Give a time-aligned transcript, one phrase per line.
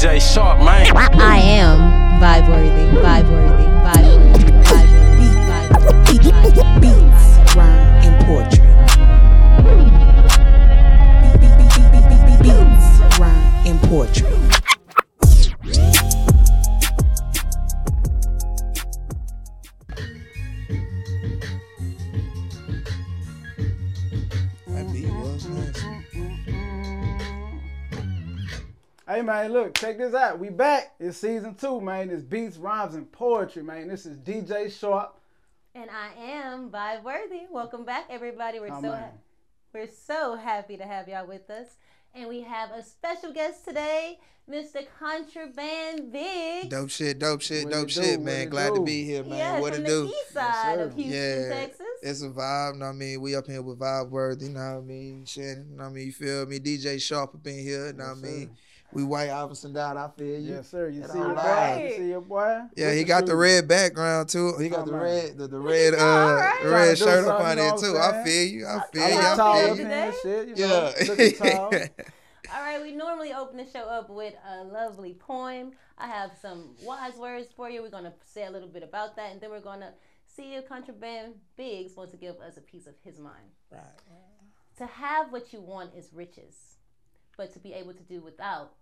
[0.00, 0.96] DJ Sharp, man.
[0.96, 1.78] I am
[2.22, 6.80] vibe worthy, vibe worthy, vibe worthy, vibe worthy, vibe worthy, vibe worthy.
[6.80, 8.68] Beats, rhyme, and poetry.
[12.40, 12.88] Beats,
[13.20, 14.49] rhyme, and poetry.
[29.30, 30.40] Man, look, check this out.
[30.40, 30.92] We back.
[30.98, 32.10] It's season two, man.
[32.10, 33.86] It's beats, rhymes, and poetry, man.
[33.86, 35.16] This is DJ Sharp.
[35.72, 37.42] And I am vibe worthy.
[37.48, 38.58] Welcome back, everybody.
[38.58, 39.12] We're Oh, so ha-
[39.72, 41.68] we're so happy to have y'all with us,
[42.12, 44.18] and we have a special guest today,
[44.50, 44.84] Mr.
[44.98, 46.68] Contraband Big.
[46.68, 48.02] Dope shit, dope shit, What dope it do?
[48.02, 48.40] shit, man.
[48.48, 49.38] it Glad to be here, man.
[49.38, 50.06] yeah, what from it the do?
[50.08, 50.82] east side sir.
[50.82, 51.86] of Houston, Yeah, Texas.
[52.02, 52.78] it's a vibe.
[52.78, 54.46] know what I mean, we up here with Vibe Worthy.
[54.46, 55.24] You know what I mean?
[55.24, 56.58] Shit, know what I mean, you feel me?
[56.58, 57.92] DJ Sharp up in here.
[57.92, 58.46] Know what I mean?
[58.48, 58.52] sir.
[58.92, 59.96] We white Iverson down.
[59.96, 60.54] I feel you.
[60.54, 60.88] Yes, sir.
[60.88, 61.40] You That see your all boy?
[61.42, 61.84] right.
[61.90, 62.60] You see your boy?
[62.76, 64.56] Yeah, What's he got the red background too.
[64.58, 65.00] He got Come the on.
[65.00, 66.60] red, the, the red, uh, right.
[66.62, 67.92] the red shirt up on you there too.
[67.94, 68.66] what I'm feel you.
[68.66, 69.14] I feel you.
[69.14, 69.84] got I tall feel up you.
[69.84, 70.52] today.
[70.56, 71.68] you know, looking tall.
[71.72, 71.86] Yeah.
[72.52, 75.70] All right, we normally open the show up with a lovely poem.
[75.96, 77.80] I have some wise words for you.
[77.82, 79.92] We're going to say a little bit about that, and then we're going to
[80.26, 83.50] see if Contraband Biggs wants to give us a piece of his mind.
[83.70, 83.82] Right.
[84.78, 86.56] To have what you want is riches,
[87.36, 88.72] but to be able to do without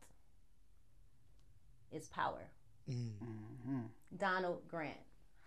[1.98, 2.42] is power.
[2.88, 3.12] Mm.
[3.66, 3.84] Mhm.
[4.16, 4.96] Donald Grant.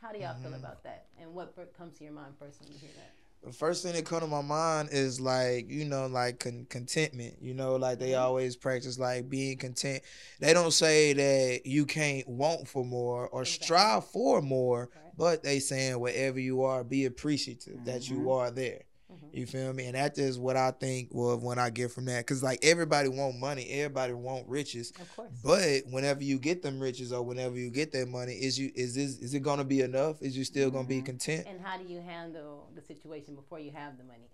[0.01, 0.43] How do y'all Mm-hmm.
[0.43, 1.07] feel about that?
[1.19, 3.11] And what comes to your mind first when you hear that?
[3.43, 7.35] The first thing that come to my mind is like you know like con- contentment.
[7.41, 8.21] You know like they Mm-hmm.
[8.23, 10.03] always practice like being content.
[10.39, 13.65] They don't say that you can't want for more or Exactly.
[13.65, 15.13] strive for more, Right.
[15.17, 18.31] but they saying wherever you are, be appreciative that you Mhm.
[18.35, 18.83] are there.
[19.11, 19.29] Mhm.
[19.37, 19.85] You feel me?
[19.85, 23.09] And that is what I think well when I get from that, cause like everybody
[23.09, 24.91] want money, everybody want riches.
[24.99, 25.29] Of course.
[25.43, 28.95] But whenever you get them riches or whenever you get that money, is you is
[28.95, 30.21] this is it gonna be enough?
[30.21, 31.05] Is you still gonna be Mhm.
[31.05, 31.47] content?
[31.47, 34.29] And how do you handle the situation before you have the money?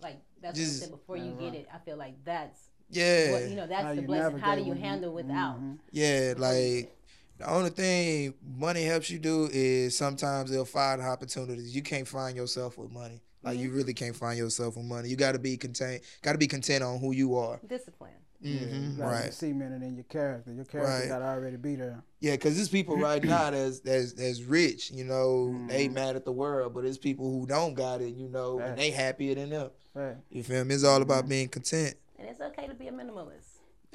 [0.00, 1.54] Like that's Just- what I said before you Right, get right.
[1.60, 1.68] it.
[1.72, 2.60] I feel like that's
[2.90, 3.32] Yeah.
[3.32, 3.66] what you know.
[3.66, 4.38] That's How the blessing.
[4.38, 5.60] How do you when handle without?
[5.60, 5.78] Mhm.
[5.90, 6.92] Yeah, before you get like
[7.38, 11.74] the only thing money helps you do is sometimes they'll find opportunities.
[11.74, 13.20] You can't find yourself with money.
[13.46, 13.62] Like Mm-hmm.
[13.64, 15.08] you really can't find yourself with money.
[15.08, 16.02] You got to be content.
[16.22, 17.60] Got to be content on who you are.
[17.66, 18.10] discipline.
[18.40, 19.32] Yeah, you hmm gotta be right.
[19.32, 20.52] cemented in your character.
[20.52, 21.08] Your character Right.
[21.08, 22.02] gotta already be there.
[22.20, 24.90] Yeah, because there's people right now that's that's that's rich.
[24.90, 25.94] You know, they Mhm.
[25.94, 28.14] mad at the world, but it's people who don't got it.
[28.14, 29.70] You know, and they happier than them.
[29.94, 30.16] Right.
[30.30, 30.74] You feel me?
[30.74, 31.28] It's all about Mhm.
[31.30, 31.94] being content.
[32.18, 33.45] And it's okay to be a minimalist.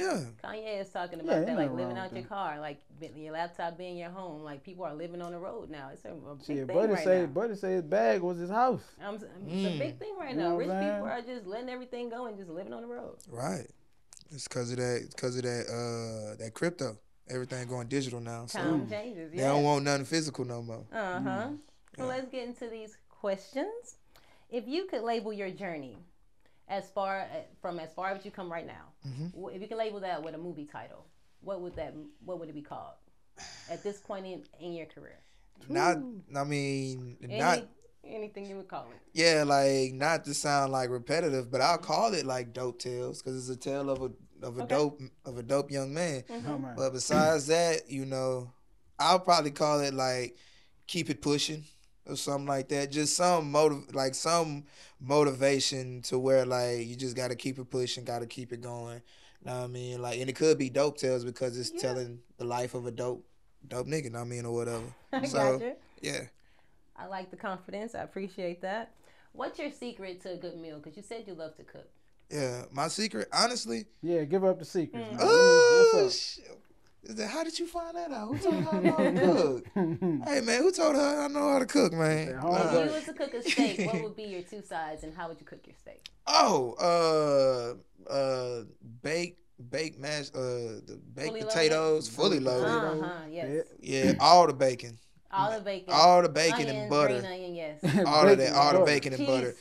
[0.01, 0.23] Yeah.
[0.43, 2.81] Kanye is talking about ain't that, like living out with your car, like
[3.15, 4.43] your laptop being your home.
[4.43, 5.89] Like people are living on the road now.
[5.93, 7.25] It's a, a big See, thing Buddy right say, now.
[7.27, 8.81] Buddy say his bag was his house.
[9.01, 9.75] I'm, s- it's Mm.
[9.75, 10.55] a big thing right You now.
[10.57, 13.17] Rich what I'm people are just letting everything go and just living on the road.
[13.29, 13.67] Right.
[14.31, 15.07] It's because of that.
[15.15, 15.65] Because of that.
[15.67, 16.97] Uh, that crypto.
[17.29, 18.45] Everything going digital now.
[18.47, 19.31] So Time changes.
[19.31, 20.83] they don't want nothing physical no more.
[20.91, 21.47] Uh huh.
[21.97, 22.05] So Yeah.
[22.05, 23.95] let's get into these questions.
[24.49, 25.97] If you could label your journey
[26.67, 27.27] as far
[27.61, 29.55] from as far as you come right now, Mhm.
[29.55, 31.05] if you can label that with a movie title,
[31.41, 32.95] what would that what would it be called
[33.69, 35.19] at this point in, in your career?
[35.69, 35.97] Not.
[36.35, 37.67] I mean, Any, not.
[38.03, 38.99] anything you would call it.
[39.13, 43.37] Yeah, like not to sound like repetitive, but I'll call it like dope tales because
[43.49, 44.11] it's a tale of a
[44.45, 44.73] of a Okay.
[44.75, 46.23] dope of a dope young man.
[46.29, 46.73] Oh, man.
[46.75, 48.51] But besides that, you know,
[48.97, 50.35] I'll probably call it like
[50.87, 51.63] keep it pushing
[52.11, 52.91] or something like that.
[52.91, 54.65] Just some motive, like some
[54.99, 58.61] motivation to where like you just got to keep it pushing, got to keep it
[58.61, 59.01] going.
[59.43, 60.01] Know what I mean?
[60.01, 61.81] Like, and it could be dope tales because it's Yeah.
[61.81, 63.25] telling the life of a dope,
[63.67, 64.11] dope nigga.
[64.11, 64.83] know what I mean, or whatever.
[65.13, 65.73] I So- got you.
[66.01, 66.21] Yeah.
[66.95, 67.95] I like the confidence.
[67.95, 68.91] I appreciate that.
[69.33, 70.77] What's your secret to a good meal?
[70.77, 71.87] Because you said you love to cook.
[72.29, 73.85] Yeah, my secret, honestly.
[74.01, 75.07] Yeah, give up the secrets.
[75.07, 75.11] Mm.
[75.11, 75.19] man.
[75.21, 76.09] Oh,
[77.03, 77.11] What's.
[77.11, 78.27] Is that, how did you find that out?
[78.29, 79.65] Who told her I know how to cook?
[80.27, 82.29] Hey man, who told her I know how to cook, man?
[82.29, 85.13] If Uh, you was to cook a steak, what would be your two sides, and
[85.15, 86.09] how would you cook your steak?
[86.27, 87.75] oh,
[88.09, 88.63] uh, uh,
[89.01, 89.39] baked,
[89.69, 91.47] baked mashed, uh, the baked Fully loaded?
[91.47, 92.67] potatoes, fully loaded.
[92.69, 93.13] Uh huh.
[93.29, 93.65] Yes.
[93.81, 94.97] Yeah, all the bacon,
[95.31, 95.93] All the bacon.
[95.93, 98.05] all the bacon onion, and butter, Green onion, yes.
[98.05, 99.55] all of that, all the bacon and butter.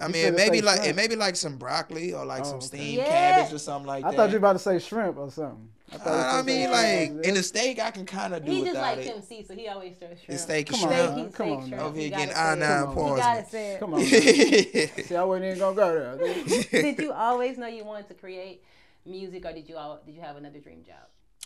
[0.00, 0.08] Cheese.
[0.08, 0.86] I mean, finna maybe like shrimp.
[0.88, 3.04] and maybe like some broccoli or like Oh, some steamed Yeah.
[3.36, 4.14] cabbage or something like I that.
[4.14, 5.68] I thought you were about to say shrimp or something.
[5.92, 8.58] I, thought Uh, I mean, like in the steak, I can kind of do He
[8.60, 9.16] just without like it.
[9.16, 10.28] MC, so he always throws shrimp.
[10.28, 11.10] The steak and Come on, shrimp.
[11.16, 11.22] now.
[11.22, 12.56] Steak, Come steak, on, Over here getting say I it.
[12.60, 12.94] nine Come on.
[12.96, 13.26] You points.
[13.52, 13.76] gotta.
[13.80, 14.00] Come on.
[14.04, 16.44] See, I wasn't even gonna go there.
[16.82, 18.62] did you always know you wanted to create
[19.04, 20.96] music, or did you all, did you have another dream job?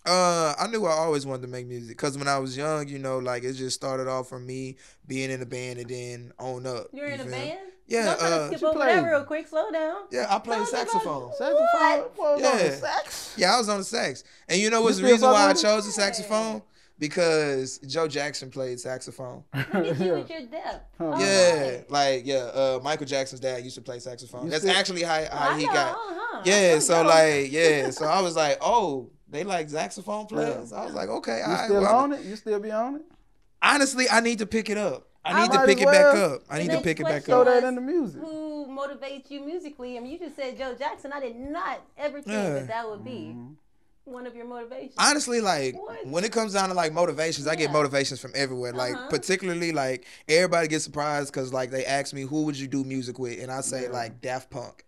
[0.07, 2.99] Uh, I knew I always wanted to make music because when I was young, you
[2.99, 4.77] know, like it just started off from me
[5.07, 6.89] being in a band and then on up.
[6.93, 7.59] You're in a band.
[7.87, 8.97] Yeah, Don't try to uh, skip over played.
[8.99, 9.47] that real quick.
[9.47, 10.03] Slow down.
[10.11, 11.33] yeah, I play Tell saxophone.
[11.37, 12.05] Saxophone?
[12.17, 12.41] What?
[12.41, 12.71] Yeah.
[12.71, 13.35] Sax?
[13.37, 14.25] Yeah, I was on the sax.
[14.49, 15.67] And you know what's the reason why I fuck with it?
[15.67, 16.63] chose the saxophone?
[16.99, 19.43] Because Joe Jackson played saxophone.
[19.55, 20.87] Look at you with your depth.
[20.97, 21.17] Huh.
[21.19, 21.91] Yeah, right.
[21.91, 24.45] like yeah, uh, Michael Jackson's dad used to play saxophone.
[24.45, 25.95] You That's still- actually how, how he know, got.
[25.97, 26.43] uh-huh.
[26.45, 27.09] Yeah, so Joe.
[27.09, 30.73] like yeah, so I was like, oh, they like saxophone players.
[30.73, 32.25] I was like, okay, You all right, still well, on it?
[32.25, 33.03] You still be on it?
[33.61, 35.09] honestly, I need to pick it up.
[35.25, 36.43] I need might to pick as it back up.
[36.51, 37.47] I need to pick it back question Throw up.
[37.47, 38.21] was, that in the music.
[38.21, 39.97] Who motivates you musically?
[39.97, 41.13] I mean, you just said Joe Jackson.
[41.13, 42.51] I did not ever think Yeah.
[42.55, 43.53] that that would be Mm-hmm.
[44.13, 44.95] one of your motivations.
[44.99, 46.07] Honestly, like What?
[46.07, 48.73] when it comes down to like motivations, I get motivations from everywhere.
[48.73, 49.09] Like Uh-huh.
[49.09, 53.19] particularly like everybody gets surprised because like they ask me who would you do music
[53.19, 53.89] with, and I say Yeah.
[53.91, 54.85] like Daft Punk.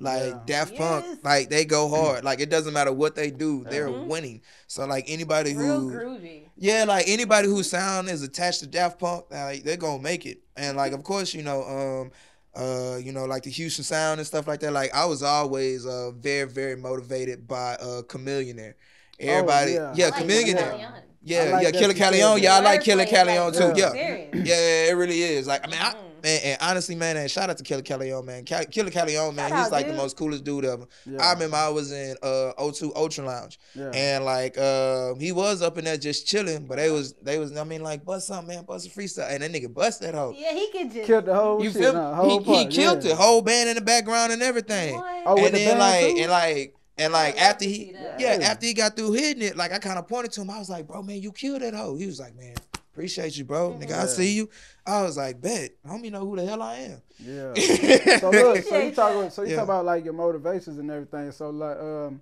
[0.00, 0.40] Like Yeah.
[0.46, 1.18] Daft Punk, Yes.
[1.24, 2.22] like they go hard.
[2.24, 4.06] Like it doesn't matter what they do, they're Mhm.
[4.06, 4.42] winning.
[4.68, 6.42] So like anybody Real who groovy.
[6.56, 10.38] Yeah, like anybody whose sound is attached to Daft Punk, like they're gonna make it.
[10.56, 12.10] And like of course, you know, um,
[12.54, 14.72] uh, you know, like the Houston sound and stuff like that.
[14.72, 18.74] Like I was always uh very, very motivated by uh Chamillionaire.
[19.18, 19.92] Everybody, yeah.
[19.96, 20.70] yeah, like Chamillionaire.
[20.70, 20.92] Chameleon.
[21.24, 23.72] Yeah, I like yeah, Killer you said Yeah, I like Killer Wordplay is too.
[23.76, 23.86] Yeah.
[23.88, 24.48] experience.
[24.48, 25.46] Yeah, it really is.
[25.48, 26.24] Like, I mean, I, Mhm.
[26.24, 28.44] and, and honestly, man, and shout out to Killa Kyleon, man.
[28.44, 29.94] Cal- Killa Kyleon, man, Shout he's out, like dude.
[29.94, 30.86] the most coolest dude ever.
[31.06, 31.22] Yeah.
[31.22, 33.90] I remember I was in uh O2 Ultra Lounge, Yeah.
[33.94, 37.56] and like uh, he was up in there just chilling, but they was they was
[37.56, 40.34] I mean like bust something, man, bust a freestyle, and that nigga bust that hoe.
[40.36, 41.06] Yeah, he could just.
[41.06, 41.80] Killed the whole You shit.
[41.82, 43.12] feel nah, whole He, he killed yeah.
[43.12, 44.94] it, whole band in the background and everything.
[44.96, 45.22] What?
[45.26, 46.22] Oh, with and the then band like too?
[46.22, 48.48] and like and like love after he yeah, Yeah.
[48.50, 50.50] after he got through hitting it, like I kind of pointed to him.
[50.50, 51.96] I was like, bro, man, you killed that hoe.
[51.96, 52.54] He was like, man,
[52.98, 53.78] appreciate you, bro.
[53.80, 54.50] Nigga, I see you.
[54.84, 55.70] I was like, bet.
[55.86, 57.02] Homie know who the hell I am.
[57.20, 57.54] Yeah.
[58.18, 59.56] so look, so you Appreciate talk, so you Yeah.
[59.56, 61.30] talk about like your motivations and everything.
[61.30, 62.20] So like, um,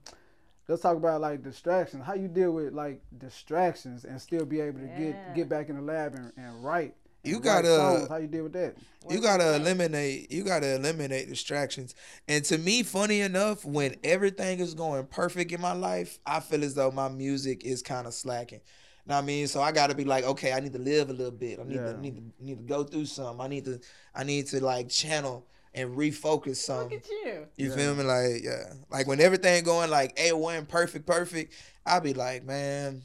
[0.68, 2.04] let's talk about like distractions.
[2.04, 4.98] How you deal with like distractions and still be able to Yeah.
[4.98, 6.94] get get back in the lab and, and write.
[7.24, 8.08] and You write gotta- songs.
[8.10, 8.76] How you deal with that?
[9.08, 11.94] you gotta eliminate you gotta eliminate distractions
[12.26, 16.64] and to me funny enough when everything is going perfect in my life i feel
[16.64, 18.60] as though my music is kind of slacking
[19.06, 19.46] know what I mean?
[19.48, 21.58] So I gotta be like, okay, I need to live a little bit.
[21.60, 21.92] I need Yeah.
[21.92, 23.40] to need to need to go through something.
[23.44, 23.80] I need to
[24.14, 26.98] I need to like channel and refocus Look something.
[26.98, 27.46] at you.
[27.56, 27.76] You Yeah.
[27.76, 28.02] feel me?
[28.04, 28.72] Like, yeah.
[28.90, 31.52] Like when everything going like A1 perfect, perfect,
[31.84, 33.02] I'll be like, man,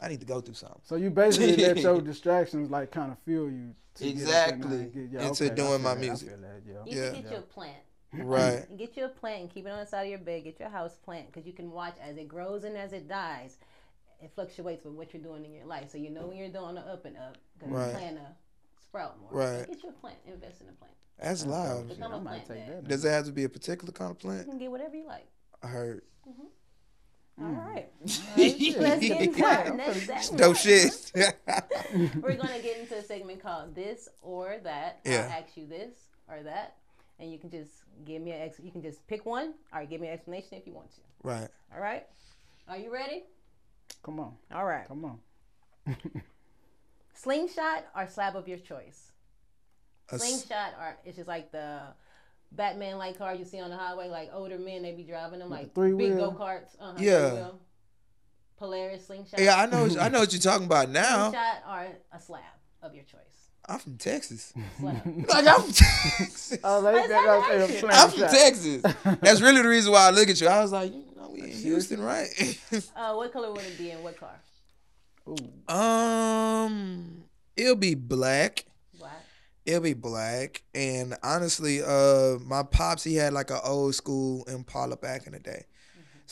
[0.00, 0.80] I need to go through something.
[0.84, 3.74] So you basically let your distractions like kind of fuel you.
[3.96, 4.68] to get up in uh, Exactly.
[4.70, 6.28] there and get- yeah, Into okay, doing my that, music.
[6.40, 6.72] that, yeah.
[6.86, 7.10] You Yeah.
[7.20, 7.76] get you a plant.
[8.14, 8.66] Right.
[8.76, 10.44] Get you a plant and keep it on the side of your bed.
[10.44, 13.56] Get your house plant because you can watch as it grows and as it dies.
[14.22, 16.76] It fluctuates with what you're doing in your life, so you know when you're doing
[16.76, 17.86] the up and up because Right.
[17.88, 18.26] you plan to
[18.80, 19.30] sprout more.
[19.32, 19.60] Right.
[19.66, 20.18] So get you a plant.
[20.26, 20.94] Invest in a plant.
[21.18, 21.88] That's loud.
[21.88, 22.88] Shit, Become I a might plant take that.
[22.88, 24.46] Does it have to be a particular kind of plant?
[24.46, 25.26] You can get whatever you like.
[25.62, 26.02] I heard.
[26.28, 26.42] Mm-hmm.
[27.38, 27.56] Hmm.
[27.58, 27.88] All right.
[28.06, 28.76] shit.
[28.78, 29.68] Let's get into Plant.
[29.70, 30.36] our next segment.
[30.38, 31.12] Dope shit.
[32.22, 35.24] We're gonna get into a segment called "This or That." Yeah.
[35.34, 35.94] I'll ask you this
[36.28, 36.76] or that,
[37.18, 37.70] and you can just
[38.04, 38.60] give me an ex.
[38.62, 41.00] You can just pick one or give me an explanation if you want to.
[41.22, 41.48] right.
[41.74, 42.06] All right.
[42.68, 43.24] Are you ready?
[44.02, 44.86] Come on, All right.
[44.88, 45.18] come on.
[47.14, 49.12] Slingshot or slab of your choice.
[50.10, 51.80] A s- Slingshot or it's just like the
[52.50, 55.50] Batman like cars you see on the highway, like older men they be driving them
[55.50, 56.32] like three big wheel?
[56.32, 56.74] go karts.
[56.80, 57.48] Uh-huh, Yeah.
[58.56, 59.40] Polaris slingshot.
[59.40, 59.88] Yeah, I know.
[60.00, 61.30] I know what you're talking about now.
[61.30, 62.42] Slingshot or a slab
[62.82, 63.41] of your choice.
[63.68, 64.52] I'm from Texas.
[64.80, 66.58] Like I'm from Texas.
[66.64, 67.78] Oh, they that say a action?
[67.78, 68.28] slam I'm from.
[68.28, 68.82] Texas.
[69.20, 70.48] That's really the reason why I look at you.
[70.48, 72.28] I was like, you know, we in Houston, right?
[72.96, 74.34] uh, what color would it be and what car?
[75.28, 77.22] Ooh, um,
[77.56, 78.64] it'll be black.
[78.98, 79.24] Black.
[79.64, 80.62] It'll be black.
[80.74, 85.38] And honestly, uh, my pops he had like an old school Impala back in the
[85.38, 85.66] day.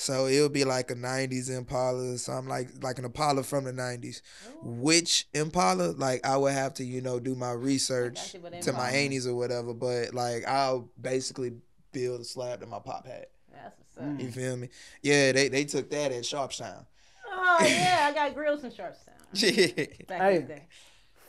[0.00, 4.22] So it'll be like a '90s Impala, something like like an Impala from the '90s.
[4.62, 5.92] Which Impala?
[5.92, 8.88] Like I would have to, you know, do my research you, to my Impala.
[8.92, 9.74] aunties or whatever.
[9.74, 11.52] But like I'll basically
[11.92, 13.26] build a slab that my pop had.
[13.52, 14.18] That's what's up.
[14.18, 14.70] You feel me?
[15.02, 16.86] Yeah, they they took that at Sharpstown.
[17.30, 19.10] Oh yeah, I got grills from Sharpstown.
[19.34, 19.84] Yeah.
[20.08, 20.66] Back Hey.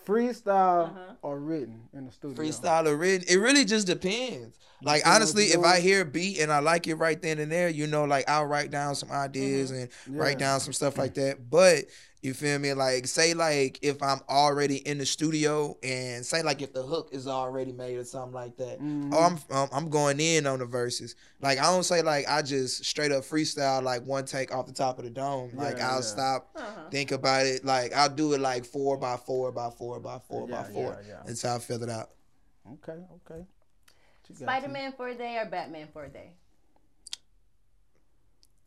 [0.08, 0.30] In the day.
[0.34, 1.14] freestyle Uh-huh.
[1.22, 2.44] or written in the studio.
[2.44, 3.26] freestyle or written.
[3.30, 4.58] It really just depends.
[4.84, 7.70] Like honestly, if I hear a beat and I like it right then and there,
[7.70, 11.50] you know, like I'll write down some ideas and write down some stuff like that.
[11.50, 11.86] But
[12.22, 12.74] you feel me?
[12.74, 17.10] Like say like if I'm already in the studio and say like if the hook
[17.12, 18.80] is already made or something like that.
[18.80, 19.10] Mhm.
[19.12, 21.16] Oh, I'm um, I'm going in on the verses.
[21.40, 24.74] Like I don't say like I just straight up freestyle like one take off the
[24.74, 25.52] top of the dome.
[25.54, 26.06] Like Yeah, I'll yeah.
[26.06, 26.82] stop, Uh-huh.
[26.92, 27.66] think about it.
[27.66, 30.98] Like I'll do it like four by four by four by four Yeah, by four.
[31.02, 31.24] yeah, yeah.
[31.26, 32.12] That's how I fill it out.
[32.74, 33.46] Okay, okay.
[34.28, 36.34] What Spider Man for a day or Batman for a day?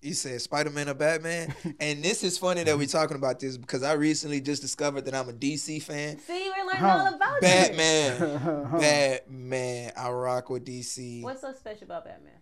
[0.05, 3.57] You said Spider Man or Batman, and this is funny that we're talking about this
[3.57, 6.19] because I recently just discovered that I'm a DC fan.
[6.19, 6.89] See, we're learning Huh.
[7.09, 7.41] all about you.
[7.41, 11.23] Batman, Batman, I rock with DC.
[11.23, 12.35] What's so special about Batman?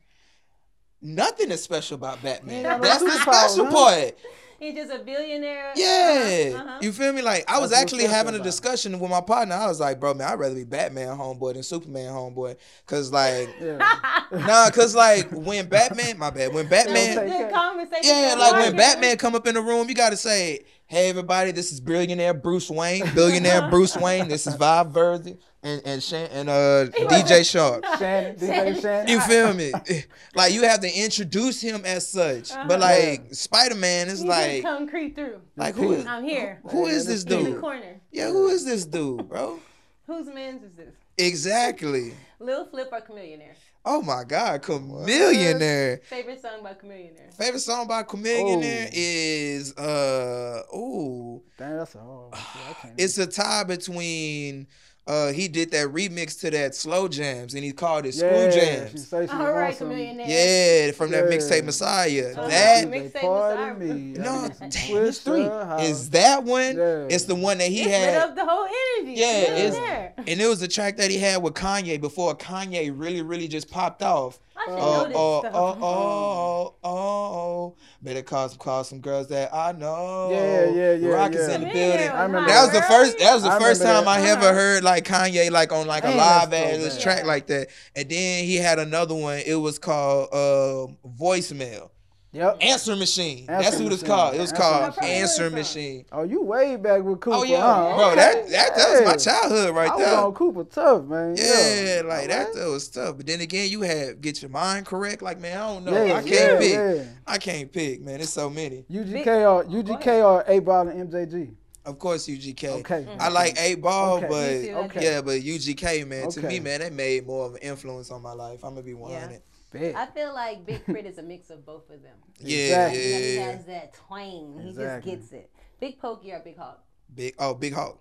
[1.00, 2.66] Nothing is special about Batman.
[2.66, 4.16] ain't That's the special part.
[4.62, 5.72] He's just a billionaire.
[5.74, 6.78] Yeah, Uh-huh, uh-huh.
[6.82, 7.20] you feel me?
[7.20, 9.56] Like I was That's actually having a discussion with my partner.
[9.56, 13.48] I was like, bro, man, I'd rather be Batman homeboy than Superman homeboy, cause like,
[13.60, 13.78] Yeah.
[14.32, 17.50] nah, cause like when Batman, my bad, when Batman, take Good care.
[17.50, 18.02] conversation.
[18.04, 18.76] Yeah, like when.
[18.76, 22.68] Batman come up in the room, you gotta say, "Hey, everybody, this is billionaire Bruce
[22.70, 24.28] Wayne, billionaire Bruce Wayne.
[24.28, 27.84] This is Vibe Worthy and and Shan- and uh DJ Sharp.
[27.98, 29.08] Shannon, DJ Shannon.
[29.08, 29.72] You feel me?
[30.34, 32.50] Like you have to introduce him as such.
[32.68, 35.40] But like Spider Man is You like, come creep through.
[35.56, 36.60] like who is I'm here.
[36.70, 37.38] who is this dude?
[37.38, 37.60] In the dude?
[37.60, 38.00] corner.
[38.10, 39.58] Yeah, who is this dude, bro?
[40.06, 40.94] Whose man's is this?
[41.18, 42.14] Exactly.
[42.40, 43.54] Lil Flip or Chamillionaire?
[43.84, 46.04] Oh my God, Chamillionaire.
[46.04, 47.34] Favorite song by Chamillionaire?
[47.34, 48.90] Favorite song by Chamillionaire Oh.
[48.92, 51.42] is uh ooh.
[51.58, 52.40] Damn, that's a hard one.
[52.40, 54.68] See, I can't- It's a tie between
[55.06, 58.52] uh he did that remix to that slow jams and he called it yeah, Screw
[58.52, 59.08] She Jams.
[59.08, 60.28] say she All right, wants some- Chamillionaire.
[60.28, 62.32] Yeah, from that mixtape Messiah.
[62.36, 62.48] Uh-huh.
[62.48, 63.74] That Mixtape Messiah.
[63.74, 64.12] me.
[64.16, 64.70] no, damn,
[65.06, 65.42] it's three.
[65.84, 66.76] Is that one?
[66.76, 67.06] Yeah.
[67.10, 68.16] It's the one that he It lit had.
[68.28, 68.64] up the whole
[69.00, 69.20] energy.
[69.20, 70.12] Yeah, it's- Chamillionaire.
[70.18, 73.68] And it was a track that he had with Kanye before Kanye really, really just
[73.70, 74.38] popped off.
[74.66, 75.52] I should Oh, know this oh, stuff.
[75.54, 77.76] oh, oh, oh, oh.
[78.02, 80.28] Better call some, call some girls that I know.
[80.30, 81.54] Yeah, yeah, yeah, Rock is yeah.
[81.56, 82.08] in the Chamillionaire building.
[82.10, 83.18] I remember That was the first.
[83.18, 84.38] That was the I first remember time I that.
[84.38, 87.02] ever heard like Kanye like on like a Damn, live that's so ass bad.
[87.02, 87.68] track like that.
[87.96, 89.38] And then he had another one.
[89.46, 91.90] It was called uh, voicemail.
[92.34, 92.58] Yep.
[92.62, 93.40] Answer machine.
[93.48, 94.16] Answer That's what it's machine.
[94.16, 94.34] called.
[94.34, 95.10] It was Answer called machine.
[95.10, 96.04] answer machine.
[96.12, 97.34] Oh, you way back with Koopa.
[97.34, 97.94] Oh yeah, huh?
[97.94, 98.06] bro.
[98.06, 98.14] Okay.
[98.16, 100.06] That that, that was my childhood right I there.
[100.06, 101.36] was on Koopa tough, man.
[101.36, 102.54] Yeah, like that, Alright.
[102.54, 103.18] that was tough.
[103.18, 105.20] But then again, you had get your mind correct.
[105.20, 105.92] Like, man, I don't know.
[105.92, 106.72] Yeah, I can't yeah, pick.
[106.72, 107.04] yeah.
[107.26, 108.16] I can't pick, man.
[108.16, 108.86] There's so many.
[108.90, 111.54] UGK or UGK or 8Ball and MJG.
[111.84, 112.64] Of course, UGK.
[112.80, 113.06] Okay.
[113.18, 114.28] I like eight ball, Okay.
[114.72, 115.02] but Okay.
[115.04, 118.32] yeah, but UGK, man, to me, man, that made more of an influence on my
[118.32, 118.64] life.
[118.64, 119.42] I'm gonna be 100.
[119.72, 119.96] Bet.
[119.96, 121.08] I feel like Big K.R.I.T.
[121.08, 122.16] is a mix of both of them.
[122.40, 123.06] Yeah, Exactly.
[123.06, 124.58] You know, he has that twang.
[124.62, 125.12] He Exactly.
[125.12, 125.50] just gets it.
[125.80, 126.84] Big Pokey or Big Hawk?
[127.14, 127.98] Big oh, Big Hawk.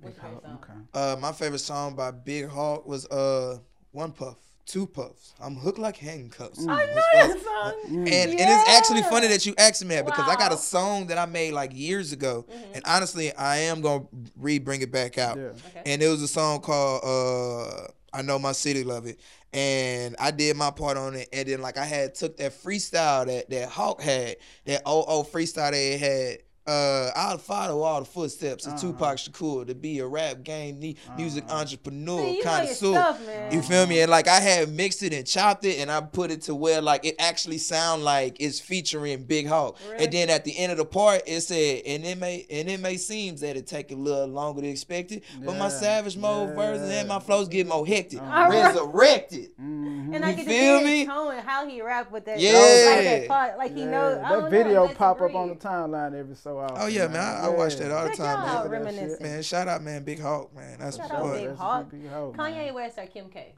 [0.00, 0.58] What's your favorite song?
[0.62, 0.72] Okay.
[0.94, 3.58] Uh, my favorite song by Big Hawk was uh,
[3.92, 4.36] one puff,
[4.66, 5.32] two puffs.
[5.40, 6.58] I'm hooked like handcuffs.
[6.64, 6.70] Mm.
[6.70, 7.74] I know that song.
[7.98, 11.06] And, and it's actually funny that you asked me that because I got a song
[11.06, 12.74] that I made like years ago, Mm-hmm.
[12.74, 14.04] and honestly, I am gonna
[14.36, 15.36] re bring it back out.
[15.36, 15.44] Yeah.
[15.44, 15.82] Okay.
[15.86, 19.20] And it was a song called uh, "I Know My City Love It,"
[19.52, 21.28] and I did my part on it.
[21.32, 25.30] And then like I had took that freestyle that that Hawk had, that old old
[25.30, 26.38] freestyle they had.
[26.64, 28.82] Uh, I'll follow all the footsteps of Uh-huh.
[28.82, 32.92] Tupac Shakur to be a rap game ne- music entrepreneur See, you know your connoisseur.
[32.92, 33.20] stuff.
[33.50, 34.00] You feel me?
[34.00, 36.80] And like I had mixed it and chopped it, and I put it to where
[36.80, 39.76] like it actually sound like it's featuring Big Hawk.
[39.90, 40.04] Really?
[40.04, 42.78] And then at the end of the part, it said, and it may and it
[42.78, 46.88] may seem that it take a little longer than expected, but my savage mode version
[46.92, 48.66] and my flows get more hectic, All right.
[48.66, 49.50] resurrected.
[49.60, 50.01] Mhm.
[50.14, 50.98] And I You get feel to hear me?
[51.00, 52.38] his tone how he rap with that.
[52.38, 52.52] Yeah.
[52.52, 54.18] like that part, like he Yeah, knows.
[54.24, 56.76] I don't that video know, pop up on the timeline every so often.
[56.80, 58.48] Oh yeah, man, I, I watch that all the time, man.
[58.48, 59.08] out, Look at that reminiscing.
[59.10, 59.20] shit.
[59.22, 60.78] Man, shout out, man, Big Hawk, man.
[60.78, 61.38] That's Shout my out boy.
[61.38, 61.90] Big That's Hawk.
[61.90, 62.74] Big Hawk, Kanye.
[62.74, 63.54] West or Kim K?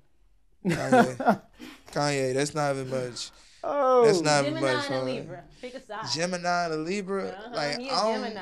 [0.67, 1.41] Kanye.
[1.93, 3.31] Kanye, that's not even much.
[3.67, 4.91] Oh, That's not even Gemini much.
[4.91, 5.05] and a?
[5.05, 5.45] Libra.
[5.61, 6.05] Pick a side.
[6.15, 8.23] Gemini and Libra, Uh-huh, like he I a don't.
[8.25, 8.41] Gemini.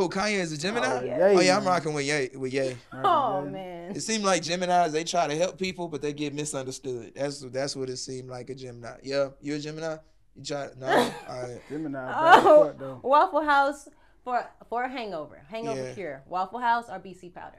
[0.00, 0.86] Who Kanye is a Gemini?
[0.86, 1.40] Oh, Oh yeah.
[1.40, 2.30] yeah, I'm rocking with Ye.
[2.34, 2.74] With Ye.
[2.94, 3.90] Oh man.
[3.94, 7.12] It seemed like Gemini's they try to help people, but they get misunderstood.
[7.14, 8.96] That's that's what it seemed like a Gemini.
[9.02, 9.96] Yeah, you a Gemini?
[10.36, 10.68] You try?
[10.78, 10.86] No.
[10.86, 10.94] All
[11.42, 11.60] right.
[11.68, 12.12] Gemini.
[12.16, 13.00] Oh, fuck, though.
[13.02, 13.88] Waffle House
[14.24, 15.42] for for a hangover.
[15.50, 15.92] Hangover Yeah.
[15.94, 16.22] cure.
[16.26, 17.58] Waffle House or BC powder.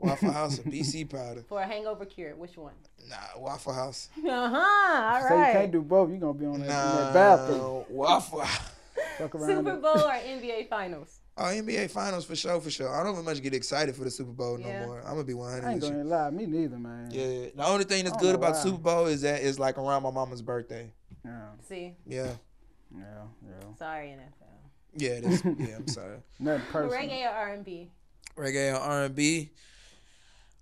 [0.00, 1.44] Waffle House or BC powder?
[1.48, 2.74] For a hangover cure, which one?
[3.08, 4.08] Nah, Waffle House.
[4.18, 5.22] Uh huh.
[5.22, 6.10] All So you can't do both.
[6.10, 7.84] You gonna be on that, in Nah, that bathroom.
[7.90, 8.40] Waffle.
[8.40, 8.70] House.
[9.18, 9.76] Super.
[9.76, 11.15] Bowl or NBA Finals?
[11.38, 12.88] Oh, NBA Finals for sure, for sure.
[12.88, 14.80] I don't even much get excited for the Super Bowl Yeah.
[14.80, 15.00] no more.
[15.00, 17.10] I'm gonna be 100 I ain't with gonna lie, me neither, man.
[17.10, 18.60] Yeah, the only thing that's good about why.
[18.62, 20.90] Super Bowl is that it's like around my mama's birthday.
[21.24, 22.32] Yeah, See, Yeah,
[22.96, 23.04] yeah,
[23.44, 23.74] yeah.
[23.78, 24.70] sorry NFL.
[24.94, 25.42] yeah, it is.
[25.44, 26.16] yeah, I'm sorry.
[26.40, 26.98] Nothing personal.
[27.08, 27.90] Reggae or R&B?
[28.36, 29.50] reggae and R and B.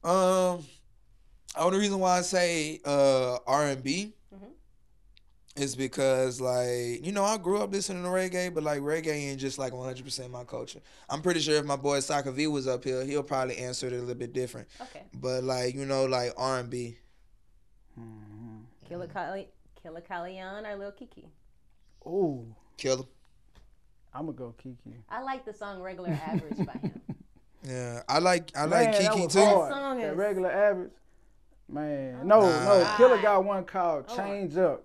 [0.02, 0.64] Um,
[1.56, 4.12] only reason why I say uh R and B Mhm.
[5.56, 9.38] Is because like you know I grew up listening to reggae, but like reggae ain't
[9.38, 10.80] just like 100 percent my culture.
[11.08, 13.92] I'm pretty sure if my boy Saka V was up here, he'll probably answer it
[13.92, 14.66] a little bit different.
[14.80, 15.02] Okay.
[15.14, 16.96] But like you know like R and B.
[18.88, 19.48] Killer Kali,
[19.80, 21.26] Killa Kyleon or Lil Keke?
[22.06, 22.44] Ooh,
[22.76, 23.06] Kill him.
[24.12, 24.76] I'm gonna go Keke.
[25.08, 27.00] I like the song Regular Average by him.
[27.66, 29.40] Yeah, I like I like Man, that Keke was too.
[29.42, 29.70] hard.
[29.72, 30.90] That song That is- regular average.
[31.68, 32.64] Man, oh no, Nah.
[32.64, 32.94] no.
[32.98, 33.22] Killer ah.
[33.22, 34.16] got one called Oh.
[34.16, 34.84] Change Up.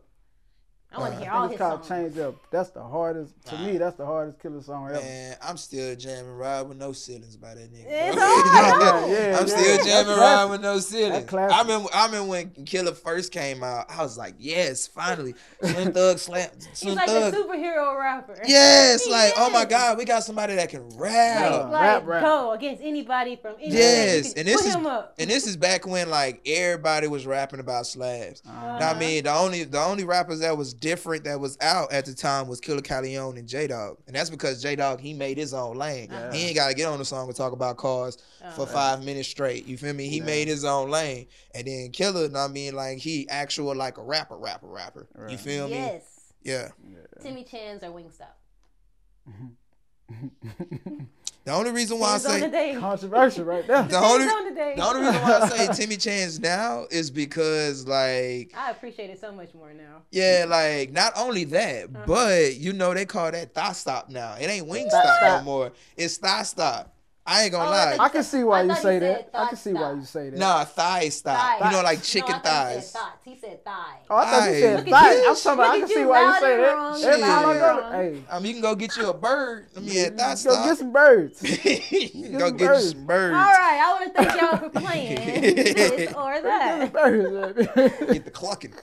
[0.91, 2.13] I want to Uh, hear all his called songs.
[2.15, 2.35] Change Up.
[2.49, 3.77] That's the hardest to me.
[3.77, 4.99] That's the hardest killer song ever.
[4.99, 7.85] Man, I'm still jamming Ride with No Ceilings by that nigga.
[7.87, 9.09] It's hard.
[9.11, 9.55] Yeah, yeah, I'm yeah.
[9.55, 11.11] still jamming Ride with No Ceilings.
[11.13, 11.55] That's classic.
[11.57, 13.85] I remember, I remember when Killer first came out.
[13.87, 17.33] I was like, yes, finally, Slim Thug slam, He's like Thug.
[17.35, 18.39] a superhero rapper.
[18.47, 21.51] Yes, like oh my God, we got somebody that can rap.
[21.51, 21.57] Yeah.
[21.65, 22.23] like Rap, rap.
[22.23, 26.41] go against anybody from any Yes, and this is and this is back when like
[26.47, 28.41] everybody was rapping about slabs.
[28.49, 31.91] Uh, Now, I mean, the only the only rappers that was different that was out
[31.91, 35.53] at the time was Killa Kyleon and J-Dawg, and that's because J-Dawg he made his
[35.53, 36.09] own lane.
[36.11, 36.31] Yeah.
[36.31, 38.17] He ain't got to get on the song and talk about cars
[38.55, 38.65] for Uh-huh.
[38.67, 39.65] five minutes straight.
[39.65, 40.07] You feel me?
[40.09, 40.23] He Yeah.
[40.25, 43.97] made his own lane, and then Killer, know what I mean, like he actual like
[43.97, 45.07] a rapper, rapper, rapper.
[45.15, 45.39] You Right.
[45.39, 45.73] feel me?
[45.75, 46.03] Yes.
[46.41, 46.69] Yeah.
[47.21, 48.35] Timmy Chan's or Wingstop.
[51.45, 52.79] The only reason why I Depends on the say day.
[52.79, 53.83] Controversial right there.
[53.83, 57.87] the only on the the only reason why I say Timmy Chan's now is because
[57.87, 60.03] like I appreciate it so much more now.
[60.11, 62.03] Yeah, like not only that, Uh-huh.
[62.05, 64.35] but you know they call that thigh stop now.
[64.39, 65.71] It ain't wing Thigh stop no more.
[65.97, 66.93] It's thigh stop.
[67.31, 67.97] I ain't gonna Oh, lie.
[67.99, 69.29] I I can see why I you say that.
[69.31, 70.39] said I can see why you say that.
[70.39, 71.37] nah, thigh stop.
[71.59, 71.65] Thigh.
[71.69, 72.89] You know, like No, chicken I thought he thighs.
[72.91, 73.17] said thoughts.
[73.23, 73.97] He said thigh.
[74.09, 74.61] Oh, I thought you Thighs.
[74.61, 75.17] said Look thighs.
[75.27, 75.69] I'm talking about.
[75.75, 76.73] I can see why you say that.
[76.75, 77.03] wrong.
[77.03, 77.59] Every time I Yeah.
[77.59, 79.67] go, hey, I mean, you can go get you a bird.
[79.77, 80.17] I mean, at mm-hmm.
[80.17, 81.41] thigh go get some birds.
[81.43, 83.33] go some get you some birds.
[83.35, 86.91] All right, I want to thank y'all for playing this or that.
[86.93, 87.57] birds.
[88.11, 88.73] Get the clucking.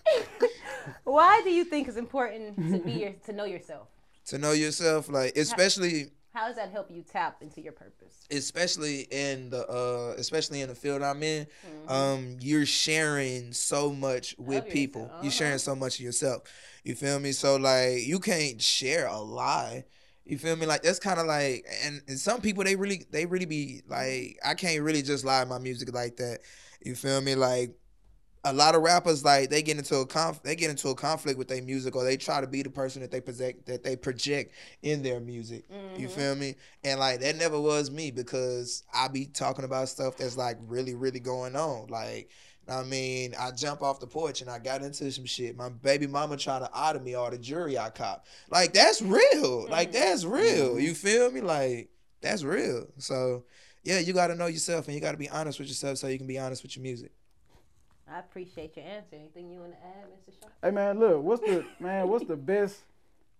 [1.04, 3.88] Why do you think it's important to be your to know yourself?
[4.26, 8.26] To know yourself, like especially How does that help you tap into your purpose?
[8.30, 11.90] especially in the uh especially in the field I'm in, Mhm.
[11.90, 15.10] um, you're sharing so much with people.
[15.22, 15.58] You're sharing uh-huh.
[15.70, 16.42] so much of yourself.
[16.84, 17.32] You feel me?
[17.32, 19.84] So like you can't share a lie.
[20.26, 20.66] You feel me?
[20.66, 24.38] Like that's kind of like, and, and some people they really they really be like,
[24.44, 26.40] I can't really just lie in my music like that.
[26.84, 27.34] You feel me?
[27.34, 27.70] Like
[28.48, 31.36] a lot of rappers like they get into a conf they get into a conflict
[31.36, 33.96] with their music or they try to be the person that they project that they
[33.96, 35.64] project in their music.
[35.96, 36.10] You Mhm.
[36.10, 36.54] feel me?
[36.84, 40.94] And like that never was me because I be talking about stuff that's like really,
[40.94, 41.88] really going on.
[41.88, 42.30] Like,
[42.68, 45.56] I mean, I jump off the porch and I got into some shit.
[45.56, 48.26] My baby mama trying to audit me all the jury I cop.
[48.50, 49.66] Like that's real.
[49.68, 49.92] Like Mhm.
[49.92, 50.74] that's real.
[50.76, 50.82] Mhm.
[50.82, 51.40] You feel me?
[51.40, 51.88] Like
[52.20, 52.86] that's real.
[52.98, 53.44] So
[53.82, 56.26] yeah, you gotta know yourself and you gotta be honest with yourself so you can
[56.28, 57.10] be honest with your music.
[58.10, 59.16] I appreciate your answer.
[59.16, 60.40] Anything you want to add, Mr.
[60.40, 60.48] Shaw?
[60.62, 62.08] Hey man, look, what's the man?
[62.08, 62.76] What's the best?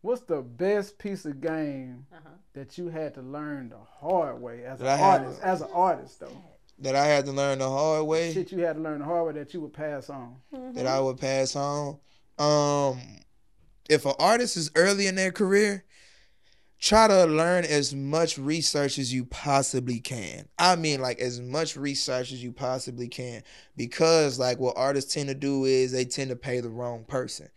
[0.02, 2.30] What's the best piece of game Uh huh.
[2.54, 5.42] that you had to learn the hard way as an That I had- artist?
[5.42, 6.42] As an artist, though,
[6.80, 8.32] That I had to learn the hard way.
[8.32, 10.36] shit you had to learn the hard way that you would pass on.
[10.52, 11.98] that I would pass on.
[12.38, 13.00] Um,
[13.88, 15.84] if an artist is early in their career,
[16.78, 20.48] try to learn as much research as you possibly can.
[20.58, 23.42] I mean, like as much research as you possibly can,
[23.76, 27.48] because like what artists tend to do is they tend to pay the wrong person.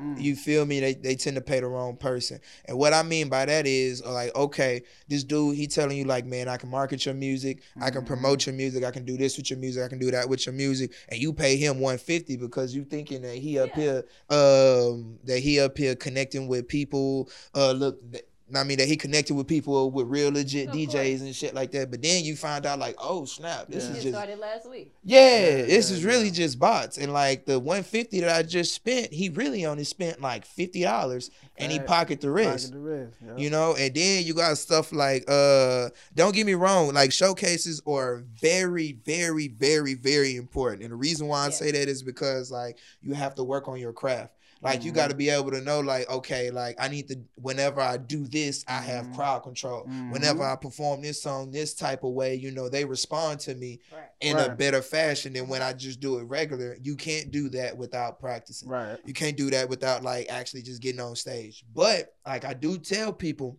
[0.00, 0.18] Mm.
[0.18, 0.80] You feel me?
[0.80, 2.40] They they tend to pay the wrong person.
[2.64, 6.24] And what I mean by that is like, okay, this dude, he telling you like,
[6.24, 9.36] man, I can market your music, I can promote your music, I can do this
[9.36, 12.38] with your music, I can do that with your music, and you pay him 150
[12.38, 13.82] because you thinking that he up Yeah.
[13.82, 18.00] here, um, that he up here connecting with people, uh, look.
[18.12, 18.24] th-
[18.54, 21.20] I mean that he connected with people with real legit Of DJs course.
[21.22, 21.90] and shit like that.
[21.90, 23.90] But then you find out like, oh snap, this Yeah.
[23.90, 24.92] is Just just started last week.
[25.04, 26.32] yeah, Yeah, this yeah, is really yeah.
[26.32, 26.98] just bots.
[26.98, 31.30] And like the 150 that I just spent, he really only spent like fifty dollars
[31.56, 31.88] and he Fact.
[31.88, 32.72] pocketed the Pocket rest.
[32.72, 33.16] the rest.
[33.24, 33.36] yeah.
[33.36, 37.80] You know, and then you got stuff like uh don't get me wrong, like showcases
[37.86, 40.82] are very, very, very, very important.
[40.82, 41.50] And the reason why I Yeah.
[41.50, 44.34] say that is because like you have to work on your craft.
[44.62, 47.18] Like you got to be able to know, like, okay, like I need to.
[47.34, 49.14] Whenever I do this, I have Mhm.
[49.16, 49.84] crowd control.
[49.86, 50.12] Mhm.
[50.12, 53.80] Whenever I perform this song this type of way, you know, they respond to me
[53.92, 54.08] Right.
[54.20, 56.76] in a better fashion than when I just do it regular.
[56.80, 58.68] You can't do that without practicing.
[58.68, 58.98] Right.
[59.04, 61.64] You can't do that without like actually just getting on stage.
[61.74, 63.58] But like I do tell people,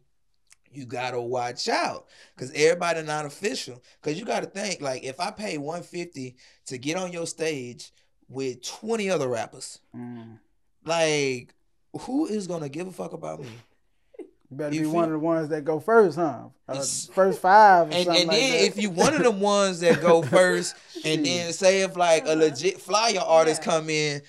[0.72, 3.84] you gotta watch out because everybody not official.
[4.02, 6.38] Because you gotta think like if I pay 150
[6.68, 7.92] to get on your stage
[8.30, 10.39] with 20 other rappers, Mm.
[10.86, 11.54] Like
[12.02, 13.48] who is gonna give a fuck about me?
[14.19, 16.46] You better You be feel- one of the ones that go first, huh?
[16.67, 18.65] Uh, first five or And, something and like then that.
[18.65, 22.36] if you one of the ones that go first, and then say if like a
[22.36, 23.72] legit flyer artist Yeah.
[23.72, 24.22] come in,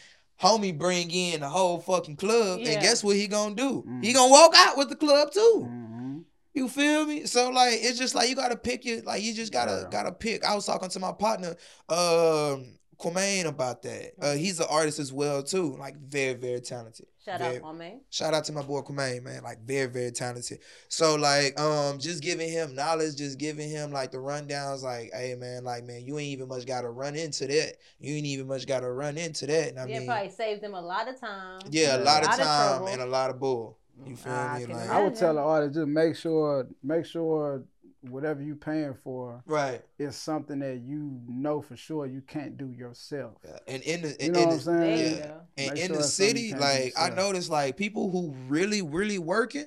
[0.42, 2.70] homie bring in the whole fucking club, Yeah.
[2.72, 3.84] and guess what he gonna do?
[4.02, 4.14] He Mm.
[4.14, 5.68] gonna walk out with the club too.
[5.70, 6.24] Mhm.
[6.54, 7.26] You feel me?
[7.26, 9.88] So like it's just like you gotta pick your like you just gotta Yeah.
[9.90, 10.44] gotta pick.
[10.44, 11.56] I was talking to my partner
[11.88, 14.12] um Quamaine about that.
[14.20, 17.06] Uh, he's an artist as well too, like very very talented.
[17.24, 17.94] Shout Very- out, my.
[18.10, 19.42] Shout out to my boy Quamaine, man.
[19.42, 20.58] Like very, very talented.
[20.88, 25.34] So like um just giving him knowledge, just giving him like the rundowns, like, hey
[25.34, 27.76] man, like man, you ain't even much gotta run into that.
[27.98, 29.68] You ain't even much gotta run into that.
[29.70, 31.60] And I yeah, mean probably saved them a lot of time.
[31.70, 32.88] yeah, a lot of Lot of time trouble.
[32.88, 33.78] and a lot of bull.
[34.06, 34.66] You feel I me?
[34.66, 37.62] can Like I would tell the artist just make sure, make sure
[38.10, 39.82] whatever you paying for Right.
[39.98, 43.34] is something that you know for sure you can't do yourself.
[43.44, 43.58] Yeah.
[43.66, 45.16] And in the You in, know in what I'm saying?
[45.18, 45.40] Yeah.
[45.58, 47.14] And Make in sure the city, you can't do like I yourself.
[47.16, 49.66] noticed, like people who really, really working,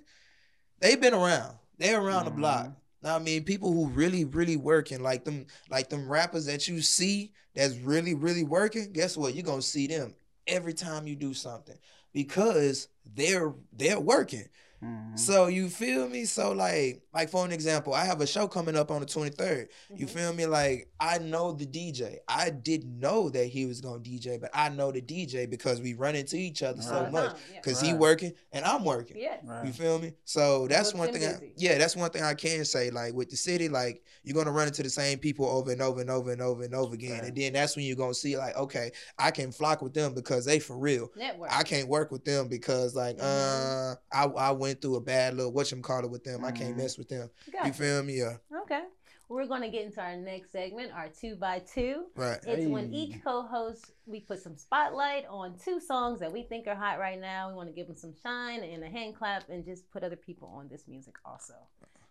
[0.80, 1.58] they've been around.
[1.78, 2.68] They're around the block.
[2.68, 2.76] Mhm.
[3.04, 6.82] Now, I mean, people who really, really working, like them, like them rappers that you
[6.82, 8.92] see that's really, really working.
[8.92, 9.36] Guess what?
[9.36, 10.16] You're gonna see them
[10.48, 11.78] every time you do something
[12.14, 14.50] because they're they're working.
[14.84, 15.18] Mhm.
[15.18, 16.26] So you feel me?
[16.26, 19.70] So like, like for an example, I have a show coming up on the 23rd.
[19.96, 20.10] You Mhm.
[20.10, 20.46] feel me?
[20.46, 22.20] Like I know the DJ.
[22.28, 25.96] I didn't know that he was gonna DJ, but I know the DJ because we
[25.96, 27.32] run into each other All so the much.
[27.32, 27.62] time, yeah.
[27.62, 29.18] Cause he working and I'm working.
[29.18, 29.44] Yes.
[29.66, 30.14] You feel me?
[30.26, 31.26] So that's one thing.
[31.26, 32.92] I, yeah, that's one thing I can say.
[32.92, 36.02] Like with the city, like you're gonna run into the same people over and over
[36.02, 37.24] and over and over and over again, Right.
[37.30, 40.46] and then that's when you're gonna see like, okay, I can flock with them because
[40.46, 41.10] they for real.
[41.16, 41.50] Network.
[41.52, 43.24] I can't work with them because like, Mhm.
[43.24, 46.46] uh, I I went through a bad little what you call it with them.
[46.46, 46.78] I can't Mhm.
[46.84, 47.30] mess with them.
[47.52, 47.68] Gotcha.
[47.68, 48.20] You feel me?
[48.20, 48.38] Yeah.
[48.64, 48.84] Okay.
[49.30, 52.06] We're going to get into our next segment, our two by two.
[52.16, 52.40] Right.
[52.48, 56.76] It's when each co-host we put some spotlight on two songs that we think are
[56.76, 57.50] hot right now.
[57.50, 60.16] We want to give them some shine and a hand clap and just put other
[60.16, 61.56] people on this music also.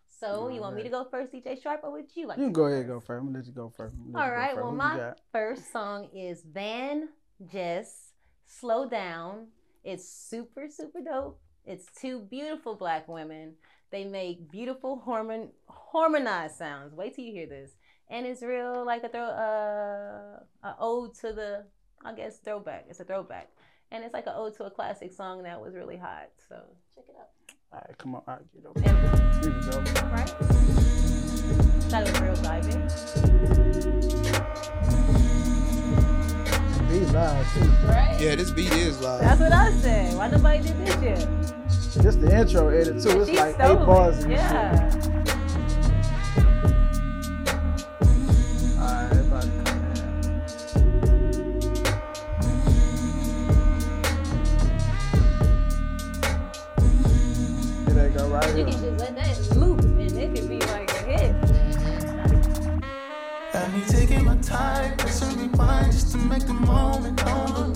[0.09, 2.39] So you want me to go first, DJ Sharp, or would you like?
[2.39, 3.21] You to can go ahead and go first.
[3.21, 3.95] I'm gonna let you go first.
[3.95, 4.63] I'm gonna let All you go first.
[4.63, 7.09] Well, Who my first song is Van
[7.53, 8.13] Jess
[8.47, 9.49] Slow Down.
[9.85, 11.39] It's super, super dope.
[11.67, 13.55] It's two beautiful black women.
[13.91, 16.95] They make beautiful harmon harmonized sounds.
[16.95, 17.71] Wait till you hear this.
[18.09, 21.65] And it's real like a throw uh a ode to the
[22.05, 22.87] I guess throwback.
[22.89, 23.49] It's a throwback.
[23.91, 26.29] And it's like an ode to a classic song that was really hot.
[26.49, 26.57] So
[26.95, 27.29] check it out.
[27.73, 28.23] All right, come on.
[28.27, 28.79] All right, get over.
[28.79, 29.79] And, Here we go.
[30.11, 30.31] right?
[31.89, 33.87] Thought it was real vibing.
[36.89, 37.61] Be loud too.
[37.87, 38.17] Right?
[38.21, 39.21] Yeah, this beat is live.
[39.21, 40.15] That's what I said.
[40.17, 41.29] Why nobody did this yet?
[42.03, 43.21] Just the intro edit too.
[43.21, 43.87] It's She like stole eight it.
[43.87, 44.91] bars and Yeah.
[44.91, 45.03] shit.
[48.79, 49.51] Alright, everybody.
[57.87, 58.65] Here they go right You here.
[58.67, 61.35] can just let that loop and it could be like a hit.
[63.53, 67.73] Got me taking my time, pressing rewind just to make the moment over.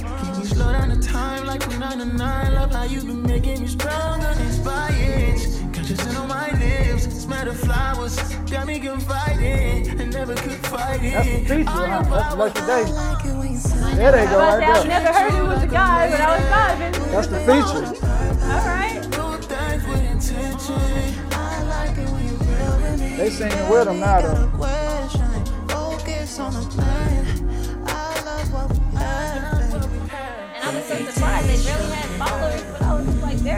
[0.60, 2.54] Keep slow down the time like we 99.
[2.54, 4.28] Love how you been making me stronger.
[4.40, 5.38] Inspired,
[5.72, 7.04] got on my lips.
[7.22, 8.16] Smell the flowers,
[8.50, 9.88] got me confiding.
[9.98, 11.12] and never could fight it.
[11.14, 12.00] That's the feature, All huh?
[12.06, 12.92] about That's Lucky Daye.
[12.92, 15.00] like it when you say There they go right about to say, I've there.
[15.00, 17.10] never heard it with the guy, but I was vibing.
[17.10, 17.86] That's the feature.
[18.44, 19.00] All right.
[19.02, 21.30] do things with intention.
[21.32, 23.16] I like it when you real with me.
[23.16, 24.50] They singing with 'em now, though.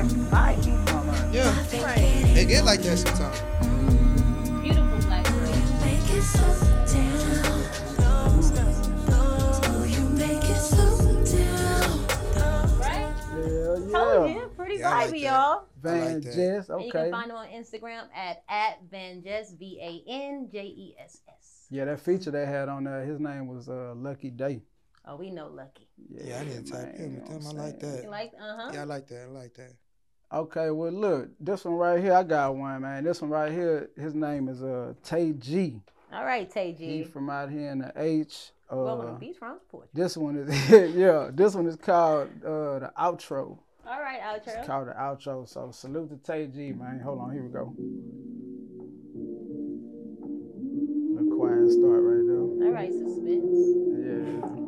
[0.02, 1.34] Just like, they're vibing.
[1.34, 2.34] Yeah, Right.
[2.34, 3.40] they get like that sometimes.
[4.62, 5.40] Beautiful black girl.
[5.80, 6.54] Make it slow
[6.86, 7.62] down.
[9.14, 12.06] Oh, you make it slow down.
[12.78, 13.14] Right?
[13.30, 14.34] Hell Told yeah.
[14.34, 14.50] you.
[14.56, 15.18] Pretty Yeah, I like that.
[15.18, 15.32] y'all.
[15.32, 16.34] I like Van that.
[16.34, 20.48] Jess, And you can find them on Instagram at, at Van Jess, V A N
[20.52, 21.66] J E S S.
[21.70, 24.62] Yeah, that feature they had on there, his name was uh, Lucky Daye.
[25.06, 25.88] Oh, we know Lucky.
[26.10, 27.44] Yeah, I need to type man, in you with know them.
[27.44, 27.92] what I I'm like saying?
[27.96, 28.04] that.
[28.04, 28.70] You like, uh huh.
[28.74, 29.22] Yeah, I like that.
[29.22, 29.72] I like that.
[30.32, 33.04] Okay, well look, this one right here, I got one, man.
[33.04, 35.82] This one right here, his name is uh Tay G.
[36.10, 37.04] All right, Tay He G.
[37.04, 38.52] from out here in the H.
[38.70, 39.88] Uh, Beach Farms Porch.
[39.92, 43.58] this one is yeah, this one is called uh the outro.
[43.86, 44.56] All right, outro.
[44.56, 45.46] It's called the outro.
[45.46, 47.00] So salute to Tay G, man.
[47.04, 47.74] Hold on, here we go.
[51.14, 52.66] Little quiet start right there.
[52.66, 53.52] All right, suspense.
[54.00, 54.61] Yeah.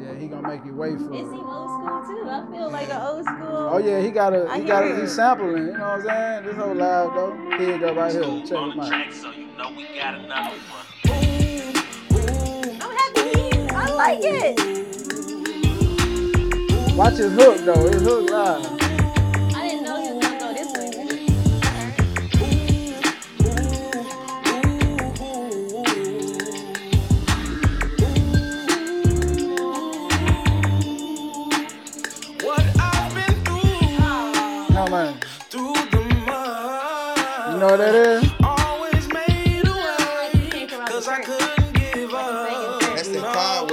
[0.00, 1.26] Yeah, he gonna make you wait for It it.
[1.28, 2.30] seems old school too.
[2.30, 3.68] I feel like an old school.
[3.72, 5.00] Oh yeah, he got a he got a, it.
[5.00, 5.66] he's sampling.
[5.66, 6.44] You know what I'm saying?
[6.46, 7.36] This whole live though.
[7.58, 8.22] Here you go right here.
[8.22, 8.88] Check on him the out.
[8.88, 10.86] track, so you know we got another one.
[12.80, 13.68] I'm happy.
[13.70, 14.58] I like it.
[16.96, 17.88] Watch his hook though.
[17.88, 18.79] His hook live.
[34.90, 35.20] Man.
[35.50, 37.52] through the mud.
[37.54, 38.30] You know what that is?
[38.42, 40.50] Always made a He way.
[40.50, 41.26] came from out Cause the I church.
[41.26, 41.72] couldn't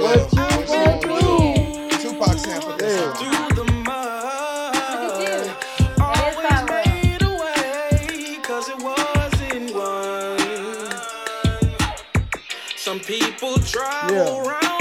[0.00, 2.10] What you want to do?
[2.10, 3.12] Tupac sampled this Yeah.
[3.14, 4.74] Through the mud.
[4.74, 5.54] Look at you.
[5.96, 6.36] That is Always
[6.70, 11.00] made a way, 'cause it wasn't one.
[12.76, 14.42] Some people travel Yeah.
[14.42, 14.77] around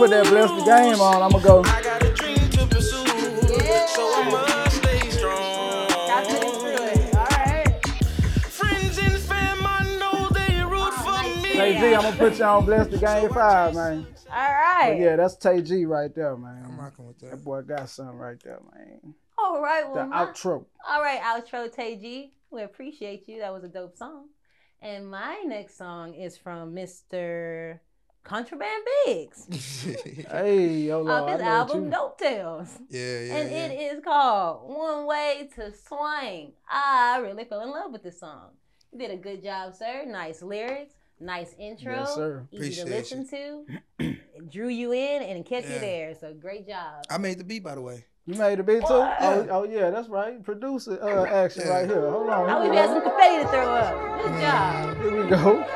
[0.00, 1.62] put that bless the game on, I'm gonna go.
[1.66, 5.88] I got a dream to pursue, so I must stay strong.
[5.88, 7.14] Got to get through it.
[7.14, 7.86] All right.
[8.46, 11.52] Friends and fam, I know they root for me.
[11.52, 14.06] Tay G, I'm gonna put you on bless the game five, man.
[14.30, 14.94] All right.
[14.94, 16.64] But yeah, that's Tay G right there, man.
[16.64, 17.32] I'm rocking with that.
[17.32, 19.14] That boy got something right there, man.
[19.36, 19.84] All right.
[19.92, 20.64] The my- outro.
[20.88, 22.32] All right, outro Tay G.
[22.50, 23.40] We appreciate you.
[23.40, 24.28] That was a dope song.
[24.80, 27.80] And my next song is from Mr.
[28.22, 29.46] Contraband Biggs
[30.30, 31.90] Hey, yo, Lord, off I his know album you.
[31.90, 32.78] Dope Tales.
[32.90, 33.36] Yeah, yeah.
[33.36, 33.66] and yeah.
[33.66, 36.52] it is called One Way to Swing.
[36.68, 38.50] I really fell in love with this song.
[38.92, 40.04] You did a good job, sir.
[40.06, 42.46] Nice lyrics, nice intro, Yes, sir.
[42.52, 43.64] easy to Appreciate listen to.
[43.98, 46.14] It drew you in and kept you there.
[46.14, 47.04] So great job.
[47.08, 48.04] I made the beat, by the way.
[48.26, 48.92] You made the beat too?
[48.98, 49.16] What?
[49.20, 50.42] Oh, oh yeah, that's right.
[50.44, 51.72] Producer uh, action Yeah.
[51.72, 52.08] right here.
[52.10, 52.50] Hold on.
[52.50, 54.22] Oh, here we we had some confetti to throw up.
[54.22, 54.96] Good job.
[55.02, 55.66] Here we go.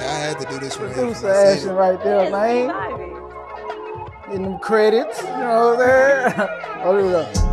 [0.00, 0.92] Yeah, I had to do this one.
[0.94, 2.70] Producer action right there, man.
[2.70, 4.26] vibing.
[4.26, 5.20] Getting them credits.
[5.20, 6.48] You know what I'm saying?
[6.84, 7.49] oh, here we go.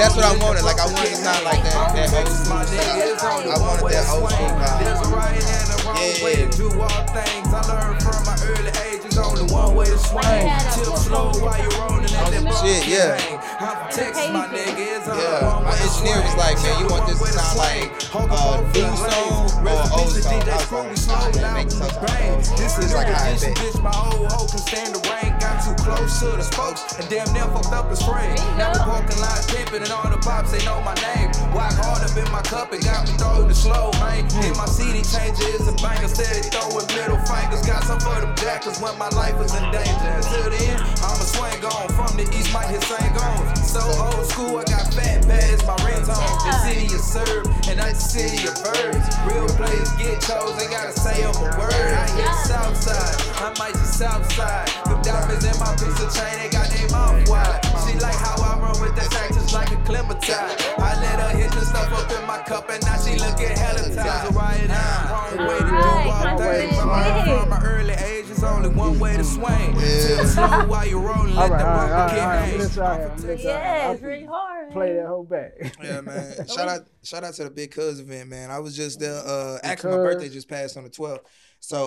[0.00, 0.64] That's what I wanted.
[0.64, 3.52] Like, I wanted to sound like that- that old school My style.
[3.52, 4.56] I wanted that to old school swing.
[4.56, 4.78] vibe.
[4.80, 6.24] There's a right and a wrong Yeah.
[6.24, 7.48] way do all things.
[7.52, 9.00] I learned from my early age.
[9.02, 10.24] There's only one way to swing.
[10.24, 12.08] had a Chill flip slow while you rolling.
[12.10, 13.16] Let that Shit, yeah.
[13.16, 13.38] bang.
[13.60, 14.84] I'm from Texas, my nigga.
[14.96, 18.60] It's only Yeah, my engineer was like, man, you want this to sound like a
[18.72, 20.42] new song or an old song?
[20.48, 22.50] I was like, nah, that makes sense.
[22.60, 23.64] This is like like how I edition, bet.
[23.64, 23.82] bitch.
[23.82, 25.32] My old hoe can stand the rain.
[25.40, 28.36] Got too close to the spokes and damn near fucked up his frame.
[28.56, 31.32] Now the parking lot pimping and all the pops they know my name.
[31.50, 34.22] Walk hard up in my cup and got me throwing the slow, man.
[34.30, 34.46] Hmm.
[34.46, 37.66] In my CD changer is a banger, steady throwing middle fingers.
[37.66, 40.10] Got some for them jackers when my life is in danger.
[40.14, 43.42] Until then, I'ma swing on from the east, might hit sing on.
[43.66, 46.38] So old school, I got fat bags, my ringtone.
[46.46, 49.02] The city is served, and that's the city of birds.
[49.26, 51.74] Real players get chose, they gotta say up a word.
[51.74, 54.70] I hit south side, I might just south side.
[54.86, 57.58] Them diamonds in my piece of chain, they got their mouth wide.
[57.90, 59.39] She like how I run with that sack
[59.84, 60.56] just clementine.
[60.78, 63.94] I let her hit the stuff up in my cup, and now she looking hella
[63.94, 64.28] tired.
[64.28, 66.76] So right now, wrong way to do all things.
[66.78, 69.72] From my early age, it's only one way to swing.
[69.74, 72.38] Chill slow while you rolling, let the all right, all bumper right, get all right.
[72.38, 72.50] I'm hang.
[72.50, 74.70] gonna let y'all have- I'm gonna let y'all have- Yeah, it's really hard.
[74.72, 75.52] Play that whole back.
[75.82, 76.46] Yeah, man.
[76.48, 78.50] shout out, shout out to the Big Cuz event, man.
[78.50, 79.14] I was just there.
[79.24, 81.20] Uh, actually, my birthday just passed on the 12th.
[81.58, 81.86] So,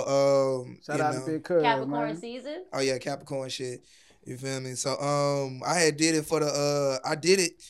[0.66, 2.18] um, Shout you out know, to Big Cuz, Capricorn man.
[2.18, 2.66] season.
[2.74, 3.82] Oh yeah, Capricorn shit.
[4.26, 4.76] You feel me?
[4.76, 7.62] So um I had did it for the uh I did it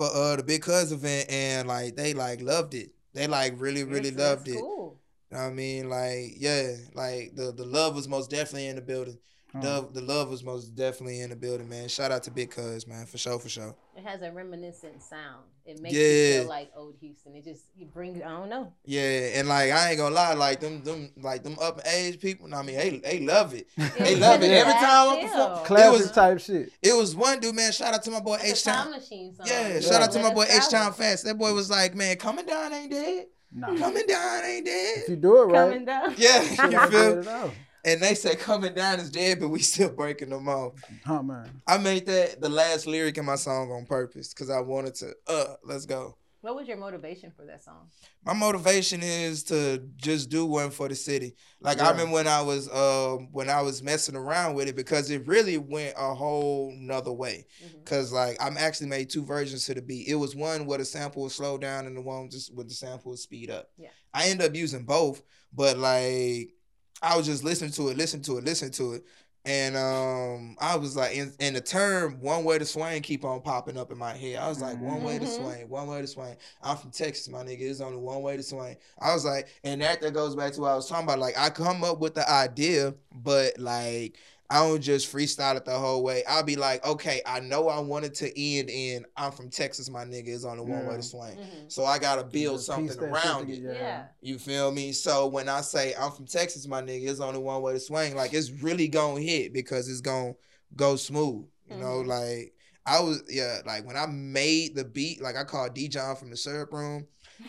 [0.00, 2.90] for uh the Big Cuz event and like they like loved it.
[3.12, 4.60] They like really, really That's- loved that's it.
[4.60, 4.96] Cool.
[5.30, 5.88] You know what I mean?
[5.90, 9.18] Like, yeah, like the the love was most definitely in the building.
[9.52, 9.60] Hmm.
[9.60, 11.88] The, the love was most definitely in the building, man.
[11.88, 13.74] Shout out to Big Cuz, man, for sure, for sure.
[13.96, 15.44] It has a reminiscent sound.
[15.66, 17.34] It makes you feel like old Houston.
[17.34, 18.72] It just you bring I don't know.
[18.84, 19.02] Yeah,
[19.34, 22.52] and like I ain't gonna lie, like them them like them up in age people,
[22.54, 23.66] I mean, they they love it.
[23.98, 24.50] They love it.
[24.50, 25.28] Every time I feel.
[25.28, 26.72] perform, Classic was- type shit.
[26.82, 27.72] it was one dude, man.
[27.72, 29.00] Shout out to my boy It's H a time Town.
[29.46, 29.80] Yeah, Yeah.
[29.80, 30.70] shout out to my boy H travel.
[30.70, 31.24] Town Fast.
[31.24, 33.26] That boy was like, man, coming down ain't dead.
[33.52, 33.76] Nah.
[33.76, 34.98] Coming down ain't dead.
[34.98, 36.14] If you do it right, Coming down.
[36.16, 37.52] Yeah, shit, you I feel?
[37.84, 37.94] Get it out.
[37.94, 40.74] And they said coming down is dead, but we still breaking them off.
[41.04, 41.62] Huh, man.
[41.66, 45.14] I made that the last lyric in my song on purpose because I wanted to.
[45.26, 46.16] Uh, let's go.
[46.42, 47.90] What was your motivation for that song?
[48.24, 51.34] My motivation is to just do one for the city.
[51.60, 51.88] Like Yeah.
[51.88, 55.26] I remember when I was um when I was messing around with it because it
[55.26, 57.44] really went a whole nother way.
[57.62, 57.84] Mhm.
[57.84, 60.08] Cause like I'm actually made two versions to the beat.
[60.08, 62.74] It was one where the sample was slow down and the one just with the
[62.74, 63.68] sample was speed up.
[63.76, 63.90] Yeah.
[64.14, 65.20] I ended up using both,
[65.52, 66.54] but like
[67.02, 69.04] I was just listening to it, listening to it, listening to it.
[69.46, 73.40] And um I was like in, and the term one way to swing keep on
[73.40, 74.36] popping up in my head.
[74.36, 75.28] I was like, one way to Mhm.
[75.28, 76.36] swing, one way to swing.
[76.62, 77.60] I'm from Texas, my nigga.
[77.60, 78.76] There's only one way to swing.
[78.98, 81.20] I was like, and that that goes back to what I was talking about.
[81.20, 84.18] Like I come up with the idea, but like
[84.52, 86.24] I don't just freestyle it the whole way.
[86.28, 90.04] I'll be like, okay, I know I wanted to end in I'm from Texas, my
[90.04, 90.26] nigga.
[90.28, 91.36] It's only one way to swing.
[91.38, 91.70] Mhm.
[91.72, 93.54] So I gotta build Just something piece that shit around it.
[93.54, 93.74] together.
[93.74, 94.04] Yeah.
[94.20, 94.90] You feel me?
[94.92, 98.16] So when I say I'm from Texas, my nigga, it's only one way to swing.
[98.16, 100.32] Like it's really gonna hit because it's gonna
[100.74, 101.46] go smooth.
[101.68, 102.06] You know, Mhm.
[102.08, 106.16] like I was yeah, like when I made the beat, like I called D John
[106.16, 107.06] from the syrup room,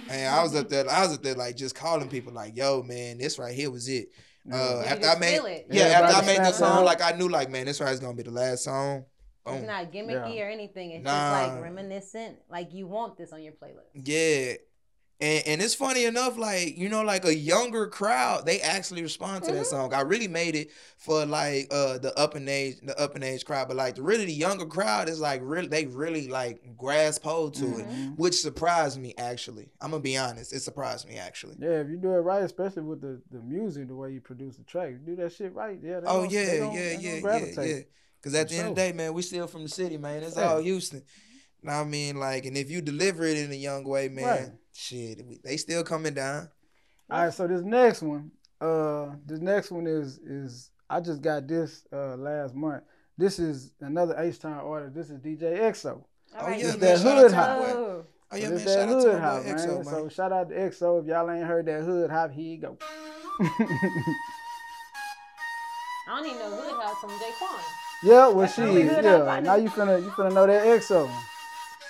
[0.07, 2.83] and I was up there, I was up there like just calling people like, yo,
[2.83, 4.09] man, this right here was it.
[4.51, 5.67] Uh, after I made it.
[5.69, 7.99] yeah, Everybody after I made the song, like I knew like man, this right is
[7.99, 9.05] gonna be the last song.
[9.45, 10.43] It's not gimmicky Yeah.
[10.45, 10.91] or anything.
[10.91, 11.11] It's Nah.
[11.41, 12.37] just like reminiscent.
[12.49, 13.89] Like you want this on your playlist.
[13.93, 14.53] Yeah.
[15.21, 19.43] And, and it's funny enough, like, you know, like a younger crowd, they actually respond
[19.43, 19.69] to that Mhm.
[19.69, 19.93] song.
[19.93, 23.45] I really made it for like uh the up and age the up and age
[23.45, 27.53] crowd, but like really the younger crowd is like really they really like grasp hold
[27.55, 28.17] to it, Mhm.
[28.17, 29.69] which surprised me actually.
[29.79, 31.55] I'm gonna be honest, it surprised me actually.
[31.59, 34.57] Yeah, if you do it right, especially with the, the music, the way you produce
[34.57, 35.77] the track, you do that shit right.
[35.83, 35.99] Yeah.
[35.99, 37.79] They Oh gon- yeah, they gon- yeah, they yeah, yeah, yeah.
[38.23, 40.23] Cause at For the end of the day, man, we still from the city, man.
[40.23, 40.53] It's Yeah.
[40.53, 41.03] all Houston.
[41.61, 44.09] You know what I mean, like, and if you deliver it in a young way,
[44.09, 44.49] man, Right.
[44.73, 46.49] Shit, we- they still coming down.
[47.09, 48.31] All right, so this next one,
[48.61, 52.83] uh, this next one is is I just got this uh last month.
[53.17, 54.95] This is another H Town artist.
[54.95, 56.03] This is DJ EXO.
[56.39, 57.59] Oh, right, yeah, It's you that shout out hood to my hop.
[57.75, 58.05] Oh.
[58.33, 59.55] Oh yeah, man, that shout out to hood hop, man.
[59.57, 59.83] EXO, man.
[59.85, 61.01] So shout out to EXO.
[61.01, 62.77] If y'all ain't heard that hood hop, here you go.
[66.07, 67.59] I don't even know who the hell from Jaquan.
[68.03, 69.39] yeah, well That's she, really hood hop, I yeah.
[69.41, 71.09] Now you finna you finna know that EXO.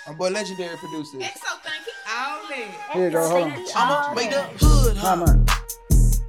[0.06, 1.18] My boy, legendary producer.
[2.26, 3.64] Here you go, hold on.
[3.74, 5.36] I'ma make the hood hop, Come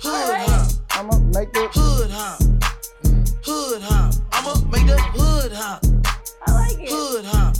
[0.02, 2.40] hood hop, I'ma make the hood hop,
[3.46, 4.14] hood hop.
[4.32, 5.84] I'ma make the hood hop,
[6.48, 6.90] I like it.
[6.90, 7.56] hood hop,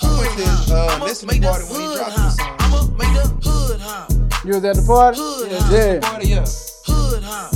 [0.00, 0.70] I went hood to hop.
[0.70, 2.24] uh, I'ma listen make the party when he hood dropped hop.
[2.24, 2.56] this song.
[2.60, 4.12] I'ma make the hood hop,
[4.44, 5.18] You was at the party?
[5.18, 5.98] hood Yeah, hop, Yeah.
[6.08, 6.46] party, yeah.
[6.86, 7.50] hood hop,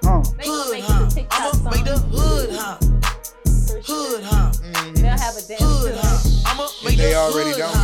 [0.00, 0.22] Uh.
[0.38, 1.04] They gonna hood make hop.
[1.04, 2.08] this a TikTok I'ma make the song.
[2.08, 2.78] hood hop,
[3.68, 4.16] For sure.
[4.16, 4.94] hood hop, Mhm.
[4.96, 6.24] They'll have a dance hood to hop.
[6.24, 6.32] it.
[6.46, 7.74] I'ma make They the already hood don't hop.
[7.76, 7.79] now.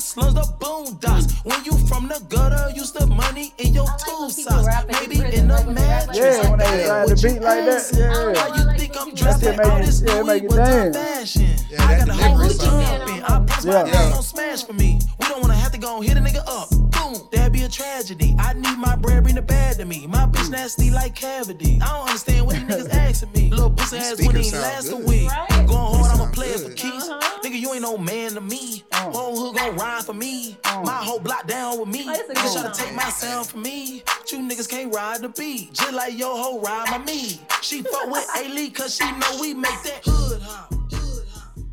[0.00, 1.32] Slums, the boondocks.
[1.44, 4.86] When you from the gutter, use the money in your I like two socks.
[4.88, 6.18] Maybe in the like when they rap like mattress.
[6.44, 7.98] Yeah, when they I ride the beat like that, asking.
[8.00, 8.10] yeah.
[8.10, 10.42] I How like you think I'm rap dressed That in shit all this yeah, make
[10.44, 10.96] it Vuitton dance.
[10.96, 11.56] fashion?
[11.70, 12.82] Yeah, I got a whole bunch song.
[12.82, 13.22] jumping.
[13.24, 13.84] I press my Yeah.
[13.84, 14.10] gas Yeah.
[14.10, 14.98] don't smash for me.
[15.20, 16.68] We don't wanna have to go and hit a nigga up.
[17.00, 18.34] Boom, that'd be a tragedy.
[18.38, 20.06] I need my bread, bring the bad to me.
[20.06, 21.78] My bitch nasty like cavity.
[21.82, 23.50] I don't understand what these niggas asking me.
[23.50, 25.30] Little pussy ass speakers wouldn't sound last a week.
[25.30, 25.48] Right.
[25.66, 26.76] Going hard, I'ma sound play it for good.
[26.76, 27.08] keys.
[27.08, 27.40] Uh-huh.
[27.42, 28.84] Nigga, you ain't no man to me.
[28.92, 29.10] Uh.
[29.10, 30.56] Whole hood gon' ride for me.
[30.64, 30.82] Uh.
[30.82, 32.04] My whole block down with me.
[32.08, 34.02] Oh, that's a Niggas try to take my sound from me.
[34.06, 35.72] But you niggas can't ride the beat.
[35.72, 37.40] Just like your hoe ride my me.
[37.62, 40.74] She fuck with A-Lee cause she know we make that hood hop.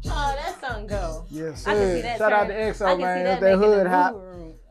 [0.09, 1.25] Oh, that song go.
[1.29, 2.01] Yes, I can see sir.
[2.03, 2.17] that.
[2.17, 3.23] Shout out to turn- I EXO, man.
[3.25, 4.15] that That's that hood a hop.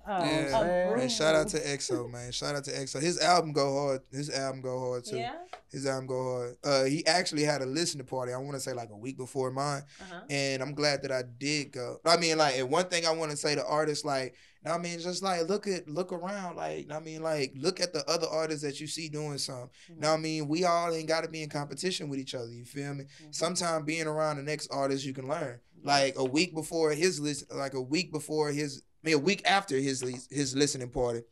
[0.09, 0.89] Oh, Yeah, a man.
[0.91, 0.99] room.
[0.99, 2.31] Man, shout out to EXO, man.
[2.33, 3.01] Shout out to EXO.
[3.03, 4.01] His album go hard.
[4.13, 5.17] His album go hard too.
[5.17, 5.35] Yeah.
[5.71, 6.57] His album go hard.
[6.65, 8.33] Uh, he actually had a listening party.
[8.33, 10.21] I want to say like a week before mine, Uh-huh.
[10.31, 11.99] and I'm glad that I did go.
[12.05, 14.99] I mean, like, and one thing I want to say to artists, like, I mean,
[14.99, 18.63] just like look at look around, like, I mean, like, look at the other artists
[18.63, 19.71] that you see doing something.
[19.99, 22.49] Now, I mean, we all ain't got to be in competition with each other.
[22.51, 23.05] You feel me?
[23.31, 25.59] Sometimes being around the next artist, you can learn.
[25.85, 29.43] Like a week before his list, like a week before his, I mean, a week
[29.45, 31.23] after his his listening party,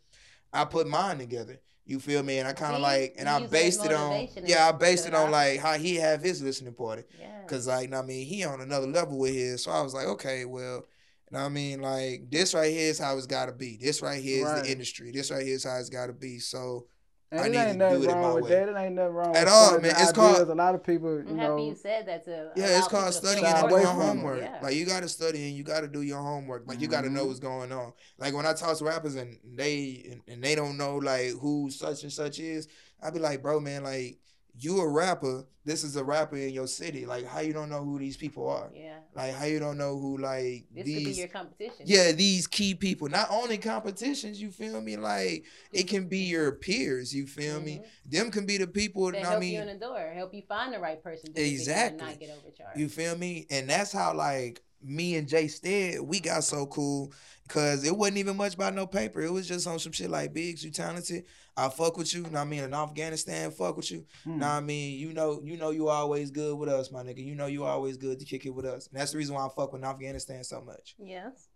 [0.53, 1.61] I put mine together.
[1.85, 2.39] You feel me?
[2.39, 4.73] And I kind of like, and I use it as based it on, yeah, I
[4.73, 7.03] based it it on like how he have his listening party.
[7.19, 7.43] Yeah.
[7.49, 9.65] Cause like, I mean, he on another level with his.
[9.65, 12.91] So I was like, okay, well, you know what I mean, like this right here
[12.91, 13.77] is how it's got to be.
[13.77, 14.63] This right here is Right.
[14.63, 15.11] the industry.
[15.11, 16.39] This right here is how it's got to be.
[16.39, 16.87] So
[17.31, 18.51] And I it need ain't to nothing do it in wrong my with way.
[18.51, 18.69] that.
[18.69, 19.85] It ain't nothing wrong At with all, man.
[19.91, 20.13] It's ideas.
[20.13, 23.13] called- a lot of people, you I'm happy you said that to yeah, it's called
[23.13, 24.05] studying feel and doing from it.
[24.05, 24.41] homework.
[24.41, 24.59] Yeah.
[24.63, 26.67] Like you got to study and you got to do your homework.
[26.67, 27.29] Like you got to know mm-hmm.
[27.29, 27.93] what's going on.
[28.19, 31.71] Like when I talk to rappers and they and, and they don't know like who
[31.71, 32.69] such and such is,
[33.03, 34.19] I be like, bro, man, like
[34.59, 35.45] you a rapper.
[35.67, 37.07] This is a rapper in your city.
[37.07, 38.71] Like how you don't know who these people are?
[38.75, 38.99] yeah.
[39.15, 41.85] Like how you don't know who like This could be these your competition.
[41.87, 43.09] yeah these key people.
[43.09, 44.97] Not only competitions, you feel me?
[44.97, 47.15] Like it can be your peers.
[47.15, 47.79] You feel me?
[47.79, 48.11] Mhm.
[48.11, 49.11] Them can be the people.
[49.15, 51.27] I help mean, you in the door, help you find the right person.
[51.27, 52.01] to do the thing Exactly.
[52.01, 52.79] And not get overcharged.
[52.81, 53.47] You feel me?
[53.51, 57.13] And that's how like me and Jay Stead, we got so cool
[57.47, 59.21] because it wasn't even much about no paper.
[59.21, 61.25] It was just on some shit like Biggs, you talented.
[61.57, 62.23] I fuck with you.
[62.23, 62.65] Know what I mean?
[62.65, 64.05] In Afghanistan, fuck with you.
[64.25, 64.39] Hmm.
[64.39, 64.99] Know what I mean?
[64.99, 67.25] You know, you know you always good with us, my nigga.
[67.25, 68.89] You know you always good to kick it with us.
[68.89, 70.95] And that's the reason why I fuck with Afghanistan so much.
[70.99, 71.49] yes.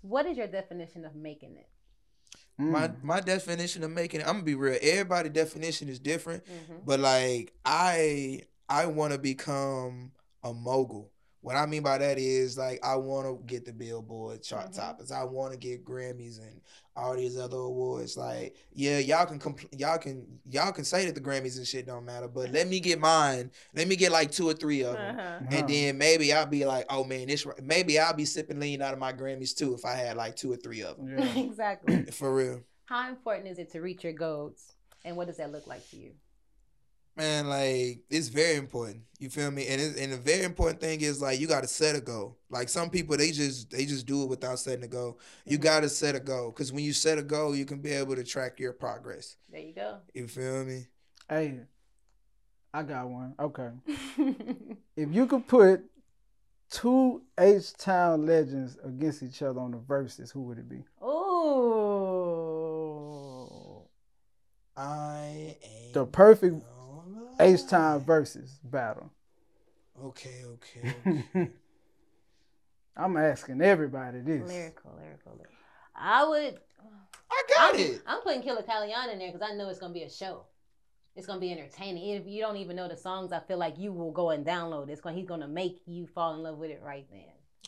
[0.00, 1.68] What is your definition of making it?
[2.58, 3.02] My Mm.
[3.04, 4.78] my definition of making it, I'm gonna be real.
[4.82, 6.44] Everybody definition is different.
[6.44, 6.78] Mm-hmm.
[6.84, 10.10] But like I I want to become
[10.42, 11.10] a mogul.
[11.42, 14.76] What I mean by that is like I want to get the Billboard chart Mhm.
[14.76, 15.10] toppers.
[15.10, 16.60] I want to get Grammys and
[16.94, 18.16] all these other awards.
[18.16, 21.84] Like, yeah, y'all can compl- y'all can y'all can say that the Grammys and shit
[21.86, 23.50] don't matter, but let me get mine.
[23.74, 25.18] Let me get like two or three of them.
[25.18, 25.28] Uh-huh.
[25.28, 25.46] Uh-huh.
[25.50, 28.80] And then maybe I'll be like, oh man, this right- maybe I'll be sipping lean
[28.80, 31.18] out of my Grammys too if I had like two or three of them.
[31.18, 31.34] Yeah.
[31.38, 32.04] exactly.
[32.12, 32.60] For real.
[32.86, 34.74] How important is it to reach your goals,
[35.04, 36.12] and what does that look like to you?
[37.14, 39.02] Man, like it's very important.
[39.18, 39.66] You feel me?
[39.68, 42.38] And it, and the very important thing is like you got to set a goal.
[42.48, 45.18] Like some people, they just they just do it without setting a goal.
[45.44, 45.62] You Mhm.
[45.62, 48.16] got to set a goal because when you set a goal, you can be able
[48.16, 49.36] to track your progress.
[49.50, 49.98] There you go.
[50.14, 50.86] You feel me?
[51.28, 51.60] Hey,
[52.72, 53.34] I got one.
[53.38, 53.70] Okay.
[54.96, 55.84] If you could put
[56.70, 60.84] two H Town legends against each other on the verses, who would it be?
[62.12, 63.88] Oh.
[64.76, 66.64] I ain't The perfect gonna
[67.42, 69.10] H Town versus battle.
[70.02, 71.50] Okay, okay.
[72.96, 74.48] I'm asking everybody this.
[74.48, 75.54] Lyrical, lyrical, lyrical.
[75.94, 76.58] I would.
[77.30, 78.02] I got I'm, it.
[78.06, 80.44] I'm putting Killa Kyleon in there because I know it's gonna be a show.
[81.16, 82.10] It's gonna be entertaining.
[82.10, 84.88] If you don't even know the songs, I feel like you will go and download
[84.88, 84.92] it.
[84.92, 87.22] It's going he's gonna make you fall in love with it right then.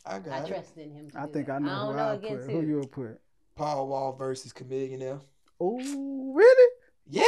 [0.06, 0.44] I I got it.
[0.44, 1.10] I trust in him.
[1.10, 1.54] To I do think that.
[1.54, 2.52] I know don't who know I against put.
[2.54, 3.20] Who you would put?
[3.56, 5.20] Paul Wall versus Chamillionaire.
[5.60, 6.72] Oh, really?
[7.08, 7.24] Yes.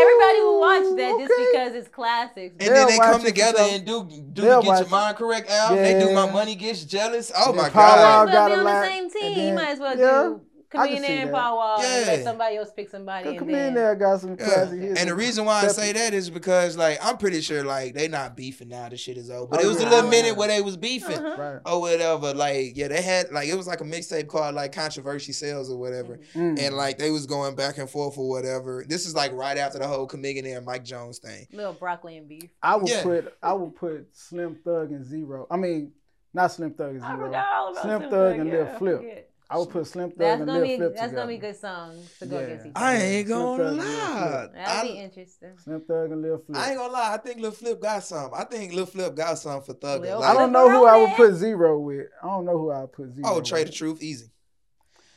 [0.00, 1.48] Everybody will watch that just Okay.
[1.52, 2.56] because it's classics.
[2.58, 3.74] And They'll then they come together for sure.
[3.74, 4.90] and do do They'll get watch your it.
[4.90, 5.76] mind correct album.
[5.82, 7.30] They do my money gets jealous.
[7.36, 8.32] Oh Yeah, my Paul Might as god.
[8.32, 9.34] well be on the same team.
[9.34, 10.40] then- you might as well yeah, do
[10.76, 11.34] I can Chamillionaire see and that.
[11.34, 12.24] Paul Wall and let Yeah.
[12.24, 13.24] somebody else pick somebody.
[13.24, 14.36] Cause And Chamillionaire then, there got some Yeah.
[14.44, 14.80] classic.
[14.80, 18.08] And the reason why I say that is because like I'm pretty sure like they
[18.08, 18.88] not beefing now.
[18.88, 19.46] The shit is over.
[19.46, 19.88] But Oh, it was yeah.
[19.88, 21.18] a little minute where they was beefing.
[21.18, 21.42] Uh-huh.
[21.64, 21.72] Right.
[21.72, 25.32] Or whatever, like yeah, they had like it was like a mixtape called like Controversy
[25.32, 26.58] Sells or whatever, Mm.
[26.58, 28.84] and like they was going back and forth or whatever.
[28.88, 31.46] This is like right after the whole Chamillionaire and Mike Jones thing.
[31.52, 32.50] little broccoli and beef.
[32.62, 33.02] I would Yeah.
[33.02, 35.46] put I would put Slim Thug and Z-Ro.
[35.50, 35.92] I mean,
[36.32, 37.26] not Slim Thug and Z-Ro.
[37.26, 39.30] forgot all about Slim Slim Thug Thug, and yeah, Lil I Flip.
[39.46, 39.56] Forget.
[39.56, 41.14] I would put Slim Thug That's and gonna Lil be Flip that's together.
[41.16, 42.44] gonna be good songs to go Yeah.
[42.46, 42.86] against each other.
[42.86, 44.48] I ain't gonna Thug lie.
[44.54, 45.52] That'd be interesting.
[45.62, 46.58] Slim Thug and Lil Flip.
[46.58, 47.14] I ain't gonna lie.
[47.14, 48.30] I think Lil Flip got some.
[48.34, 50.00] I think Lil Flip got some for Thug.
[50.02, 52.06] Like, I don't know who I would put Z-Ro with.
[52.22, 53.30] I don't know who I would put Z-Ro.
[53.36, 53.72] oh, Trae the.
[53.72, 54.26] Truth, easy.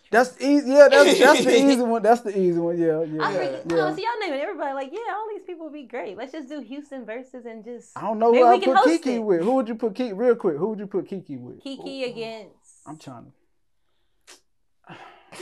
[0.10, 0.70] That's easy.
[0.72, 2.02] Yeah, that's that's the easy one.
[2.02, 2.78] That's the easy one.
[2.78, 3.22] Yeah, yeah.
[3.24, 3.42] I Yeah.
[3.52, 3.58] yeah.
[3.72, 6.16] oh, see, y'all naming everybody like, yeah, all these people would be great.
[6.18, 9.20] Let's just do Houston versus and just I don't know who I put Keke it.
[9.20, 9.42] with.
[9.42, 10.18] Who would you put Keke?
[10.18, 11.62] Real quick, who would you put Keke with?
[11.62, 12.54] Keke against.
[12.86, 13.32] I'm trying to.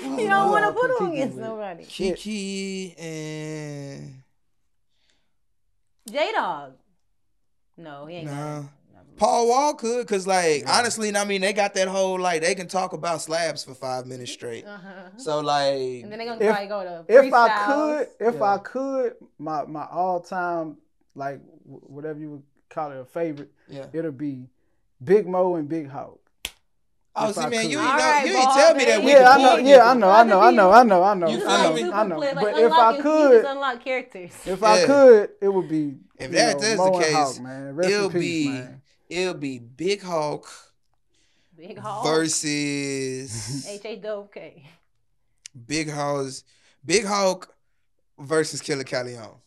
[0.02, 1.46] You don't who want to put put them against with.
[1.46, 1.84] nobody.
[1.86, 4.22] Keke and
[6.10, 6.74] J-Dawg.
[7.78, 8.64] No, he ain't Nah.
[9.18, 10.78] Paul Wall could, cause like Yeah.
[10.78, 14.06] honestly, I mean, they got that whole like they can talk about slabs for five
[14.06, 14.66] minutes straight.
[14.68, 15.10] Uh-huh.
[15.18, 15.72] So like,
[16.04, 18.44] And then they're gonna If- probably go to If I could, if Yeah.
[18.44, 20.78] I could, my my all time
[21.16, 23.86] like whatever you would call it a favorite, yeah.
[23.94, 24.50] it'll be
[25.04, 26.20] Big Moe and Big Hawk.
[27.18, 29.12] Oh, see, I man, you ain't know, right, you ain't ball tell me that we
[29.12, 29.56] Yeah, could I know.
[29.58, 30.10] Yeah, I know.
[30.10, 30.42] I know.
[30.42, 30.72] I know.
[30.72, 31.04] I know.
[31.04, 31.28] I know.
[31.28, 31.94] You Just feel I know.
[31.94, 32.18] I know.
[32.20, 34.32] like But if I could, unlock characters.
[34.46, 35.96] if I could, it would be.
[36.18, 37.76] If that- know, that's Mo the case, Hawk, man.
[37.76, 38.82] Rest it'll peace, be man.
[39.10, 40.48] It'll be Big Hawk
[41.56, 44.66] Big Hall versus H A W K.
[45.68, 46.44] Big Hawk's
[46.86, 47.54] Big Hawk
[48.20, 49.38] versus Killa Kyleon.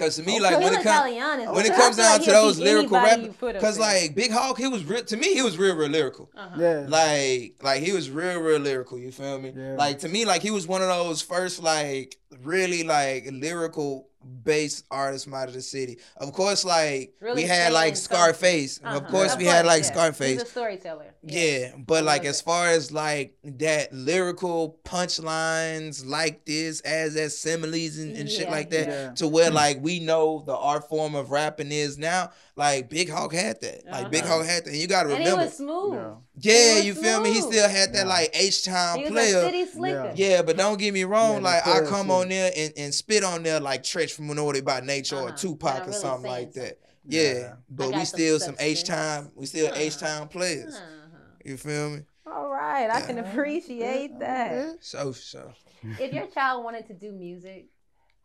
[0.00, 0.40] Cause to me, Okay.
[0.40, 3.26] like when it comes Kyleon when it comes down like to those lyrical anybody rappers,
[3.26, 3.86] you put up cause there.
[4.02, 5.34] like Big Hawk, he was real to me.
[5.34, 6.30] He was real, real lyrical.
[6.36, 6.56] Uh-huh.
[6.58, 6.86] Yeah.
[6.88, 8.98] Like, like he was real, real lyrical.
[8.98, 9.52] You feel me?
[9.54, 9.76] Yeah.
[9.76, 14.08] Like to me, like he was one of those first, like really, like lyrical
[14.44, 15.98] based artists out of the city.
[16.16, 17.96] Of course, like Really we had like.
[17.96, 18.78] Scarface.
[18.78, 19.10] Of Uh-huh.
[19.10, 19.88] course, Of we had like yeah.
[19.92, 20.32] Scarface.
[20.32, 21.14] He's a storyteller.
[21.22, 27.98] Yeah, but like as far as like that lyrical punchlines like this, as as similes
[27.98, 29.10] and, and shit like that, yeah.
[29.14, 32.30] to where like we know the art form of rapping is now.
[32.56, 33.86] Like Big Hawk had that.
[33.86, 34.38] Like Big Uh-huh.
[34.38, 34.70] Hawk had that.
[34.70, 35.44] And you gotta remember, And he remember.
[35.50, 35.94] was smooth.
[35.94, 36.14] Yeah.
[36.42, 37.32] Yeah, was you feel me?
[37.32, 38.14] He still had that Yeah.
[38.14, 39.44] like H time He was a player.
[39.44, 40.12] city slicker.
[40.16, 41.36] Yeah, but don't get me wrong.
[41.36, 42.10] Yeah, like I come shit.
[42.16, 45.36] on there and, and spit on there like Treach from Minority by Nature or Uh-huh.
[45.36, 46.60] Tupac And or really something like that.
[46.62, 46.76] something.
[47.06, 47.54] Yeah, Yeah.
[47.68, 48.56] but we still some.
[48.58, 49.30] H time.
[49.34, 49.76] We still Uh-huh.
[49.80, 50.74] H time players.
[50.76, 51.18] Uh-huh.
[51.44, 52.00] You feel me?
[52.26, 54.76] All right, I can appreciate that.
[54.80, 55.52] So so.
[55.98, 57.66] If your child wanted to do music,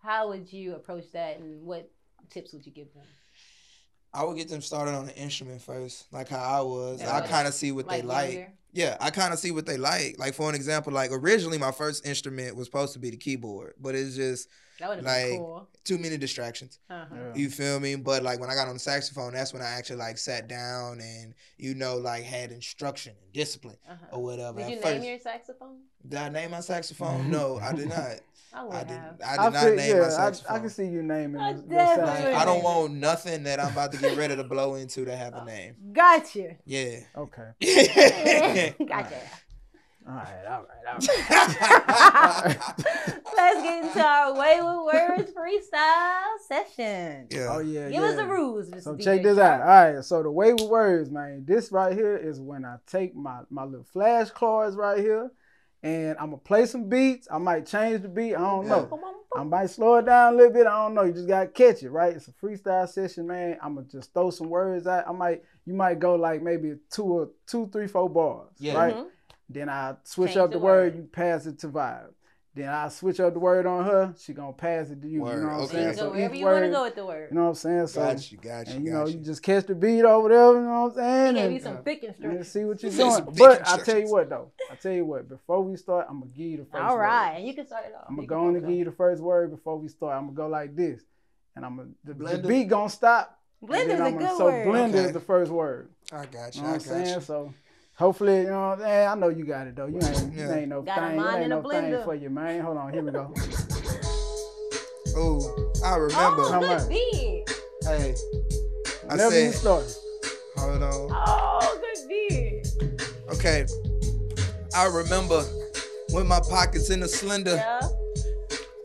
[0.03, 1.89] how would you approach that, and what
[2.29, 3.03] tips would you give them?
[4.15, 7.01] I would get them started on the instrument first, like how I was.
[7.01, 7.15] Yeah.
[7.15, 8.33] I kind of see what they like.
[8.33, 8.51] younger?
[8.73, 10.17] Yeah, I kind of see what they like.
[10.19, 13.73] Like for an example, like originally my first instrument was supposed to be the keyboard,
[13.79, 14.49] but it's just
[14.79, 15.69] That like been cool.
[15.85, 16.79] too many distractions.
[16.89, 17.05] Uh-huh.
[17.15, 17.35] Yeah.
[17.35, 17.95] You feel me?
[17.95, 20.99] But like when I got on the saxophone, that's when I actually like sat down
[20.99, 24.17] and you know like had instruction and discipline Uh-huh.
[24.17, 24.57] or whatever.
[24.59, 25.77] Did At you first, name your saxophone?
[26.05, 27.29] did I name my saxophone?
[27.31, 28.19] No, I did not.
[28.55, 28.89] I would I did.
[28.97, 29.21] have.
[29.25, 30.55] I did I not feel- name my yeah, I, saxophone.
[30.55, 32.41] I can see you naming I the- the definitely Like.
[32.41, 35.33] I don't want nothing that I'm about to get ready to blow into to have
[35.33, 35.75] a oh, name.
[35.91, 36.55] Gotcha.
[36.65, 36.99] Yeah.
[37.17, 38.73] Okay.
[38.87, 39.15] gotcha.
[40.07, 40.99] All right, all right, all
[42.45, 42.57] right.
[43.35, 47.27] Let's get into our way with Words freestyle session.
[47.31, 47.47] yeah.
[47.49, 47.89] Oh yeah.
[47.89, 48.09] Give yeah.
[48.09, 48.83] us the rules, Mr.
[48.83, 49.61] So DJ check this out.
[49.61, 50.03] All right.
[50.03, 51.43] So the way with words, man.
[51.45, 55.31] This right here is when I take my my little flashcards right here,
[55.83, 57.27] and I'm gonna play some beats.
[57.31, 58.35] I might change the beat.
[58.35, 58.81] I don't know.
[58.85, 60.65] Boom, boom, I might slow it down a little bit.
[60.67, 61.03] I don't know.
[61.03, 62.15] You just gotta catch it, right?
[62.15, 63.57] It's a freestyle session, man.
[63.61, 65.07] I'm gonna just throw some words out.
[65.07, 68.77] I might, you might go like maybe two or two, three, four bars, Yeah.
[68.77, 68.95] right?
[68.95, 69.07] Mhm.
[69.49, 70.93] Then I switch Change up the the word.
[70.93, 70.95] word.
[70.95, 72.13] You pass it to vibe.
[72.55, 74.15] Then I switch up the word on her.
[74.17, 75.21] She gonna pass it to you.
[75.21, 75.73] Word, You know what I'm okay.
[75.73, 75.93] saying?
[75.95, 77.27] So wherever each you want to go with the word.
[77.29, 77.87] you know what I'm saying?
[77.87, 79.17] So Got you, got you, and you got know, you.
[79.17, 81.35] you just catch the beat over there, you know what I'm saying?
[81.35, 82.47] He gave And, you some thick and instructions.
[82.47, 83.27] see what you're doing.
[83.37, 86.31] But I tell you what though, I tell you what, before we start, I'm gonna
[86.31, 87.01] give you the first All word.
[87.03, 88.05] right, and you can start it off.
[88.07, 90.15] I'm gonna go on and give you the first word before we start.
[90.15, 91.01] I'm gonna go like this.
[91.57, 93.37] And I'm gonna the, the beat gonna stop.
[93.63, 93.69] off.
[93.69, 94.65] and Blender's then a I'm good gonna, so word.
[94.67, 94.99] blender Okay.
[95.05, 95.89] is the first word.
[96.13, 96.67] I got You you.
[96.67, 97.15] know I what I'm got saying?
[97.15, 97.21] you.
[97.21, 97.53] So
[97.97, 99.87] hopefully, you know, man, I know you got it though.
[99.87, 100.47] You ain't, Yeah.
[100.47, 101.11] you ain't no Got a thing.
[101.11, 102.03] It mind ain't in a no thing blender.
[102.03, 102.61] for you, man.
[102.61, 103.33] Hold on, here we go.
[105.17, 106.41] Oh, I remember.
[106.41, 106.89] Oh, How good much?
[106.89, 107.45] beat.
[107.83, 108.15] Hey,
[109.09, 109.97] I Whenever you said, start.
[110.57, 111.09] hold on.
[111.09, 112.67] Oh, good beat.
[113.31, 113.65] Okay.
[114.75, 115.41] I remember
[116.11, 117.79] when my pockets in a slender, Yeah.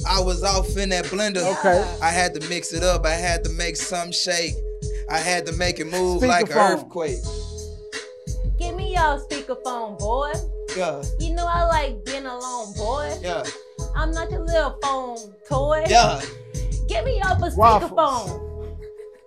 [0.09, 1.43] I was off in that blender.
[1.59, 1.85] Okay.
[2.01, 3.05] I had to mix it up.
[3.05, 4.55] I had to make some shake.
[5.11, 6.73] I had to make it move like an Speakerphone.
[6.85, 7.19] earthquake.
[9.01, 10.33] Give me your speakerphone, boy.
[10.77, 13.17] Yeah, You know I like being alone, boy.
[13.23, 13.43] yeah,
[13.97, 15.17] I'm not your little phone
[15.49, 15.85] toy.
[15.89, 16.21] yeah.
[16.87, 17.91] Give me up a Waffles.
[17.93, 18.77] speakerphone.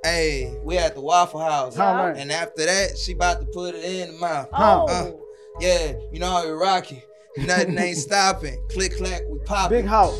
[0.03, 1.75] Hey, we at the Waffle House.
[1.75, 2.07] How Yeah.
[2.09, 2.17] much?
[2.19, 4.49] And after that, she about to put it in the mouth.
[4.53, 5.11] Oh, Uh,
[5.59, 7.03] Yeah, you know how we rock it.
[7.37, 8.57] Nothing ain't stopping.
[8.69, 9.79] Click clack, we popping.
[9.81, 10.19] Big house.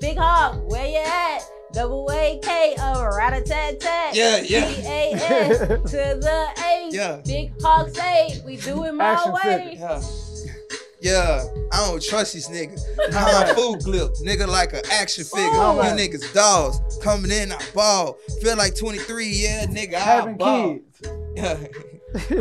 [0.00, 1.40] Big Hog, where you at?
[1.78, 4.12] Double A K of rat a tat tat.
[4.12, 4.68] Yeah, yeah.
[4.68, 6.88] B A S to the A.
[6.90, 7.20] Yeah.
[7.24, 8.40] Big Hog A.
[8.44, 9.76] we do it my Action way.
[9.78, 10.02] Yeah.
[11.00, 12.80] Yeah, I don't trust these niggas.
[13.14, 15.50] I'm a food clip, nigga like an action figure.
[15.52, 15.80] Oh.
[15.80, 18.18] You niggas dolls coming in, I ball.
[18.42, 20.74] Feel like 23, yeah, nigga, I Having ball.
[20.74, 21.12] kids.
[21.36, 21.58] Yeah,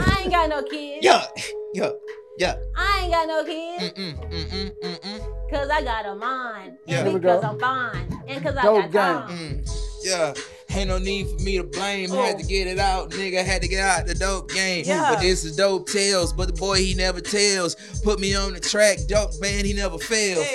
[0.03, 1.05] I ain't got no kids.
[1.05, 1.23] yeah,
[1.75, 1.91] yeah,
[2.37, 2.55] yeah.
[2.75, 3.93] I ain't got no kids.
[3.93, 5.49] Mm-mm, mm-mm, mm-mm.
[5.49, 6.77] Cause I got a mind.
[6.85, 7.05] Yeah.
[7.05, 7.43] And because.
[7.43, 8.21] I'm fine.
[8.27, 9.37] And cause I Dope got game.
[9.37, 9.63] time.
[9.63, 10.33] Mm, yeah,
[10.77, 12.11] ain't no need for me to blame.
[12.11, 12.47] I had to Oh.
[12.47, 13.43] get it out, nigga.
[13.45, 14.83] Had to get out the dope game.
[14.85, 15.13] Yeah.
[15.13, 16.33] But this is dope tales.
[16.33, 17.75] But the boy, he never tells.
[18.03, 20.45] Put me on the track, dope man, he never fails.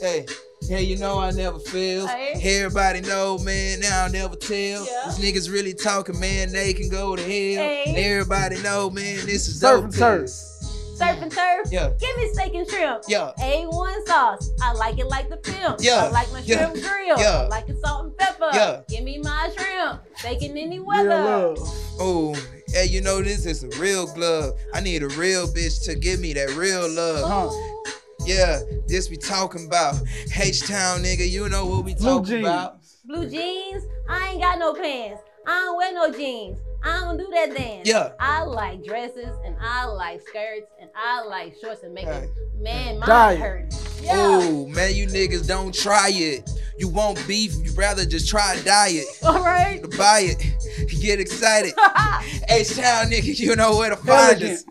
[0.00, 0.26] Hey.
[0.62, 2.06] Yeah, you know I never fail.
[2.06, 2.32] Hey.
[2.42, 3.80] Everybody know, man.
[3.80, 4.84] Now I never tell.
[4.86, 5.12] Yeah.
[5.16, 6.50] These niggas really talking, man.
[6.50, 7.30] They can go to hell.
[7.30, 7.84] Hey.
[7.86, 9.16] And everybody know, man.
[9.26, 10.55] This is Surf dope and tales.
[10.96, 11.68] Surf and turf.
[11.70, 11.90] Yeah.
[12.00, 13.02] Give me steak and shrimp.
[13.06, 13.32] Yeah.
[13.38, 14.50] A1 sauce.
[14.62, 15.76] I like it like the film.
[15.78, 16.04] Yeah.
[16.04, 16.70] I like my Yeah.
[16.70, 17.18] shrimp grill.
[17.18, 17.42] Yeah.
[17.42, 18.48] I like it salt and pepper.
[18.54, 18.80] Yeah.
[18.88, 20.00] Give me my shrimp.
[20.22, 21.54] Bacon any Real weather.
[22.00, 22.34] Oh,
[22.68, 24.54] yeah, you know this is a real glove.
[24.72, 27.50] I need a real bitch to give me that real love.
[27.50, 27.82] Huh.
[28.24, 29.96] Yeah, this we talking about.
[30.36, 32.46] H Town nigga, you know what we Blue talking jeans.
[32.46, 32.78] about.
[33.04, 33.84] Blue jeans.
[34.08, 35.20] I ain't got no pants.
[35.46, 36.58] I don't wear no jeans.
[36.84, 37.88] I don't do that dance.
[37.88, 38.12] Yeah.
[38.20, 42.28] I like dresses and I like skirts and I like shorts and make Hey.
[42.58, 43.38] man my Diet.
[43.40, 43.74] hurt.
[44.00, 44.12] Yeah.
[44.14, 46.48] Oh, man, you niggas don't try it.
[46.78, 49.06] You won't beef, you rather just try a diet.
[49.24, 49.82] All right.
[49.82, 50.44] To buy it,
[50.92, 51.72] you get excited.
[52.48, 54.64] H Town nigga, you know where to find us.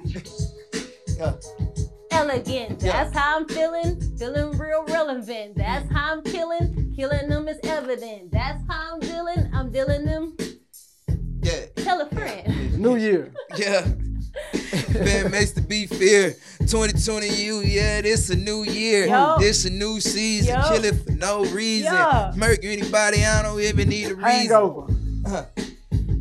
[1.17, 1.33] Yeah.
[2.11, 2.81] Elegant.
[2.81, 2.91] Yeah.
[3.03, 3.99] That's how I'm feeling.
[4.17, 5.55] Feeling real relevant.
[5.57, 6.93] That's how I'm killing.
[6.95, 8.31] Killing them is evident.
[8.31, 9.49] That's how I'm dealing.
[9.53, 10.35] I'm dealing them.
[11.85, 12.79] Yeah, Tell a friend.
[12.79, 13.31] New year.
[13.57, 13.85] yeah.
[14.99, 16.35] Man makes the beef fear.
[16.59, 19.05] 2020 you, yeah, this a new year.
[19.07, 19.37] Yo.
[19.39, 20.55] This a new season.
[20.55, 20.67] Yo.
[20.67, 21.93] Kill it for no reason.
[21.93, 22.33] Yeah.
[22.35, 24.21] Murk anybody, I don't even need a reason.
[24.23, 24.93] Hangover.
[25.25, 25.45] Uh,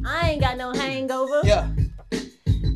[0.06, 1.40] I ain't got no hangover.
[1.44, 1.68] yeah,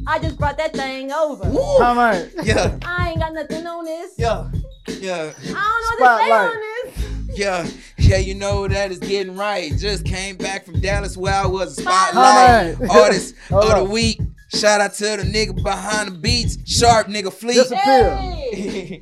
[0.07, 1.45] I just brought that thing over.
[1.83, 2.31] How much?
[2.43, 4.13] yeah, I ain't got nothing on this.
[4.17, 4.51] yeah,
[4.89, 6.51] yeah, I don't know what to say Spotlight.
[6.51, 7.18] on this.
[7.39, 7.67] Yeah.
[7.99, 9.73] Yeah, you know that is getting right.
[9.77, 12.11] Just came back from Dallas where I was a Spotlight.
[12.13, 12.91] spotlight Alright.
[12.91, 13.89] artist Hold of the up.
[13.89, 14.21] week.
[14.49, 17.55] Shout out to the nigga behind the beats, sharp nigga fleet.
[17.55, 18.17] Disappear.
[18.17, 19.01] Hey.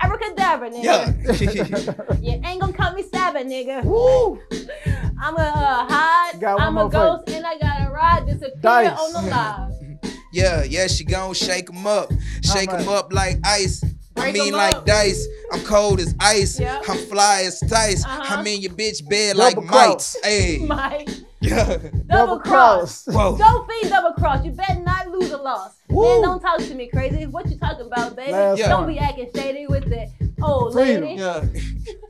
[0.00, 0.82] Abracadabra, nigga.
[0.82, 2.14] yeah.
[2.20, 3.84] You ain't gonna cut me stabbing, nigga.
[3.84, 4.40] Woo!
[5.20, 6.40] I'm a uh, hide.
[6.40, 8.26] Got one I'm a more for ghost, and I got a ride.
[8.26, 8.98] Disappear Dice.
[8.98, 10.14] on the live.
[10.32, 12.10] Yeah, yeah, she gon' shake 'em up.
[12.42, 12.94] Shake 'em much?
[13.04, 13.82] up like ice.
[14.20, 14.86] I Break mean 'em like up.
[14.86, 15.26] dice.
[15.52, 16.60] I'm cold as ice.
[16.60, 16.80] Yeah.
[16.88, 18.04] I'm fly as dice.
[18.04, 18.36] Uh-huh.
[18.36, 19.88] I'm in your bitch bed Double like cross.
[19.88, 20.16] mites.
[20.24, 20.58] Hey.
[20.66, 21.08] Mike,
[21.40, 21.78] Yeah.
[22.06, 23.04] double cross.
[23.06, 23.36] Whoa.
[23.38, 24.44] Don't feed double cross.
[24.44, 25.72] You better not lose a loss.
[25.88, 26.04] Woo.
[26.04, 27.26] Man, don't talk to me crazy.
[27.26, 28.32] What you talking about, baby?
[28.32, 28.68] Last Yeah.
[28.68, 28.92] Don't one.
[28.92, 30.08] be acting shady with the
[30.42, 31.04] old Freedom.
[31.04, 31.20] lady.
[31.20, 31.44] Yeah.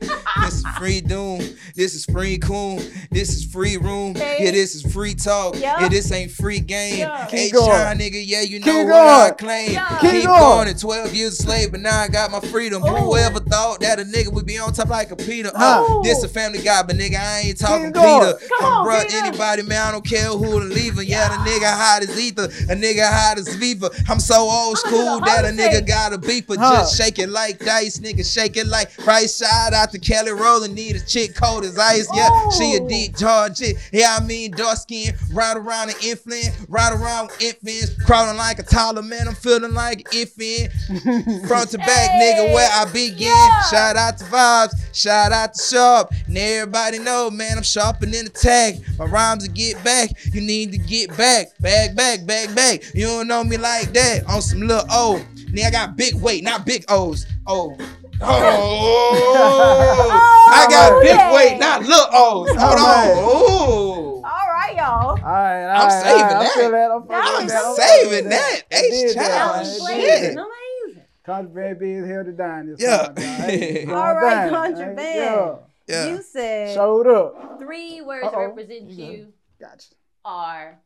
[0.43, 1.39] this is free doom.
[1.75, 2.81] This is free coon.
[3.11, 4.11] This is free room.
[4.11, 4.37] Okay.
[4.45, 5.55] Yeah, this is free talk.
[5.57, 5.81] Yeah.
[5.81, 6.99] Yeah, this ain't free game.
[6.99, 7.27] Yeah.
[7.27, 7.97] Hey, Keep going.
[7.97, 9.71] Nigga, yeah, you know Keep what I claim.
[9.71, 9.97] Yeah.
[9.99, 10.39] Keep Keep going.
[10.39, 10.67] going.
[10.69, 12.83] At 12 years a slave, but now I got my freedom.
[12.83, 12.87] Ooh.
[12.87, 15.51] Whoever thought that a nigga would be on top like a Peter?
[15.55, 15.83] Huh.
[15.87, 18.33] Oh, this a family guy, but nigga, I ain't talking Keep going.
[18.35, 18.47] Peter.
[18.59, 19.17] Come I'm on, bruh, Peter.
[19.25, 21.03] anybody, man, I don't care who to leave her.
[21.03, 22.45] Yeah, the nigga hot as ether.
[22.45, 23.89] A nigga hot as Viva.
[24.09, 26.57] I'm so old school that a nigga got a beeper.
[26.57, 26.81] Huh.
[26.81, 28.25] Just shake it like dice, nigga.
[28.31, 30.75] Shake it like right Shout out to Kelly Rowland.
[30.75, 32.07] Need a chick cold as ice.
[32.13, 33.77] Yeah, she a deep charge chick.
[33.91, 35.13] Yeah, I mean dark skin.
[35.31, 36.49] Ride around an infant.
[36.67, 38.03] Ride around with infants.
[38.05, 39.27] Crawling like a toddler, man.
[39.27, 40.71] I'm feeling like an infant.
[41.47, 42.33] Front to back, Hey.
[42.35, 43.27] nigga, where I begin.
[43.27, 43.61] Yeah.
[43.69, 44.73] Shout out to Vibes.
[44.93, 46.11] Shout out to Sharp.
[46.27, 48.83] And everybody know, man, I'm sharpening in the tag.
[48.97, 50.09] My rhymes to get back.
[50.33, 51.47] You need to get back.
[51.59, 52.81] Back, back, back, back.
[52.93, 54.25] You don't know me like that.
[54.27, 55.23] On some little O.
[55.51, 57.25] Nigga, I got big weight, not big O's.
[57.45, 57.77] Oh.
[58.23, 60.11] Oh,
[60.53, 61.33] I got Oh, big yeah.
[61.33, 62.49] weight, not little O's.
[62.55, 63.17] Hold on.
[63.17, 64.21] Ooh.
[64.23, 65.09] All right, y'all.
[65.09, 66.43] All right, all I'm right, saving all right.
[66.43, 66.51] that.
[66.51, 66.91] I feel that.
[66.91, 67.65] I'm, That feeling that.
[67.65, 68.61] I'm saving that.
[68.71, 69.15] H-Town.
[69.15, 69.59] that, That man.
[69.59, 70.21] was It shit.
[70.21, 71.05] did Amazing.
[71.23, 72.97] Contraband B is held to dine this Yeah.
[72.97, 73.13] time.
[73.15, 73.23] dog.
[73.23, 74.49] Hey, going All right, down.
[74.49, 75.15] Contraband.
[75.15, 75.55] Yeah.
[75.87, 76.05] Yeah.
[76.09, 77.59] You said Showed up.
[77.59, 78.39] three words Uh-oh.
[78.47, 79.17] represent You good.
[79.17, 79.93] you Gotcha.
[80.25, 80.79] are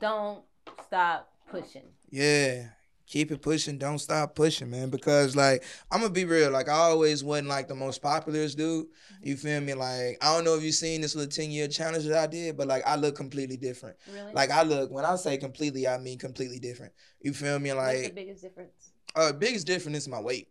[0.00, 0.42] don't
[0.86, 1.84] stop pushing.
[2.10, 2.66] Yeah.
[3.12, 3.76] Keep it pushing.
[3.76, 4.88] Don't stop pushing, man.
[4.88, 6.50] Because like I'm gonna be real.
[6.50, 8.86] Like I always wasn't like the most popular dude.
[9.22, 9.74] You feel me?
[9.74, 12.56] Like I don't know if you seen this little 10 year challenge that I did,
[12.56, 13.98] but like I look completely different.
[14.10, 14.32] Really?
[14.32, 16.94] Like I look when I say completely, I mean completely different.
[17.20, 17.70] You feel me?
[17.74, 18.92] What's the Like biggest difference?
[19.14, 20.48] uh biggest difference is my weight.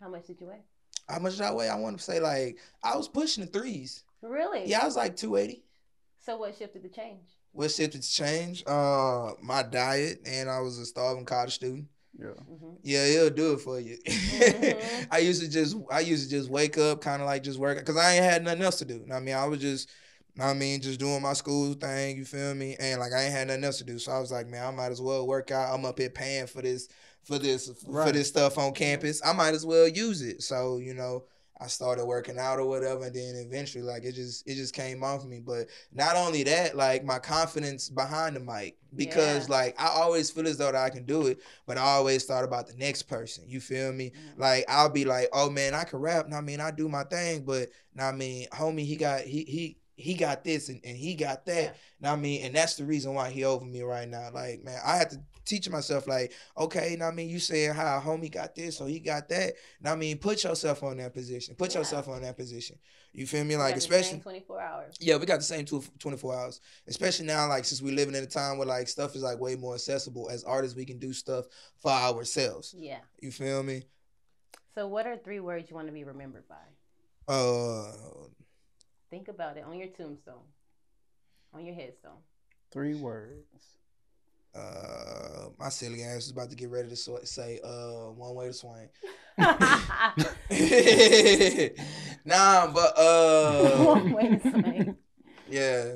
[0.00, 0.62] How much did you weigh?
[1.08, 1.68] How much did I weigh?
[1.68, 4.04] I want to say like I was pushing the threes.
[4.22, 4.66] Really?
[4.68, 5.64] Yeah, I was like 280.
[6.24, 7.26] So what shifted the change?
[7.50, 8.62] What shifted to change?
[8.68, 11.88] Uh my diet and I was a starving college student.
[12.18, 12.28] Yeah.
[12.46, 13.96] hmm Yeah, it'll do it for you.
[14.06, 15.06] Mhm.
[15.10, 17.84] I used to just I used to just wake up, kind of like just work,
[17.84, 19.04] cause I ain't had nothing else to do.
[19.12, 19.90] I mean, I was just,
[20.38, 22.16] I mean, just doing my school thing.
[22.16, 22.76] You feel me?
[22.78, 24.70] And like I ain't had nothing else to do, so I was like, man, I
[24.70, 25.74] might as well work out.
[25.74, 26.88] I'm up here paying for this,
[27.24, 29.20] for this, for this stuff on campus.
[29.24, 30.42] I might as well use it.
[30.42, 31.24] So you know.
[31.64, 35.02] I started working out or whatever, and then eventually, like it just it just came
[35.02, 35.40] off me.
[35.40, 39.54] But not only that, like my confidence behind the mic, because Yeah.
[39.56, 42.44] like I always feel as though that I can do it, but I always thought
[42.44, 43.44] about the next person.
[43.48, 44.10] You feel me?
[44.10, 44.38] Mhm.
[44.38, 46.28] Like I'll be like, oh man, I can rap.
[46.28, 49.44] Now I mean, I do my thing, but now I mean, homie, he got he
[49.44, 51.54] he he got this and, and he got Yeah.
[51.54, 51.76] that.
[52.00, 54.30] And I mean, and that's the reason why he over me right now.
[54.32, 58.00] Like, man, I have to teach myself, like, okay, now I mean, you saying how
[58.00, 59.54] homie got this, so he got that.
[59.80, 61.54] Now I mean, put yourself on that position.
[61.54, 61.80] Put Yeah.
[61.80, 62.78] yourself on that position.
[63.12, 63.52] You feel me?
[63.52, 64.96] You Like, got the same especially 24 hours.
[65.00, 66.60] yeah, we got the same two, 24 hours.
[66.86, 69.54] Especially now, like since we living in a time where like stuff is like way
[69.56, 70.30] more accessible.
[70.30, 71.46] As artists, we can do stuff
[71.78, 72.74] for ourselves.
[72.76, 73.00] Yeah.
[73.20, 73.82] You feel me?
[74.74, 77.32] So what are three words you want to be remembered by?
[77.32, 77.92] Uh,
[79.10, 80.42] Think about it on your tombstone,
[81.52, 82.18] on your headstone.
[82.72, 83.46] Three words.
[85.64, 88.52] My silly ass is about to get ready to so- say uh one way to
[88.52, 88.86] swing.
[92.26, 94.96] nah, but uh, One way to swing.
[95.48, 95.92] yeah,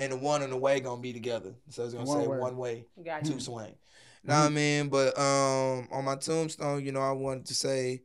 [0.00, 1.54] and the one and the way gonna be together.
[1.70, 2.38] So it's gonna One say way.
[2.38, 3.40] one way Got to you.
[3.40, 3.74] swing.
[4.24, 8.02] Nah, I mean, but um, on my tombstone, you know, I wanted to say,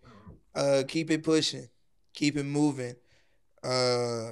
[0.56, 1.68] uh, keep it pushing,
[2.14, 2.96] keep it moving,
[3.64, 4.32] uh,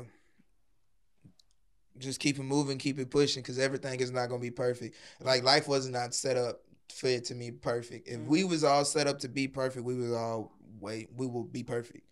[1.98, 4.96] just keep it moving, keep it pushing, because everything is not gonna be perfect.
[5.20, 6.62] Like life was not set up
[6.94, 8.08] for it to be perfect.
[8.08, 8.50] If we mm-hmm.
[8.50, 12.04] was all set up to be perfect, we was all wait, we will be perfect.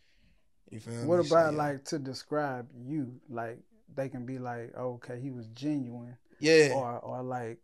[0.69, 1.05] You feel me?
[1.05, 1.57] What So, about yeah.
[1.57, 3.13] like to describe you?
[3.29, 3.59] Like
[3.93, 6.73] they can be like, oh, okay, he was genuine, yeah.
[6.73, 7.59] or or like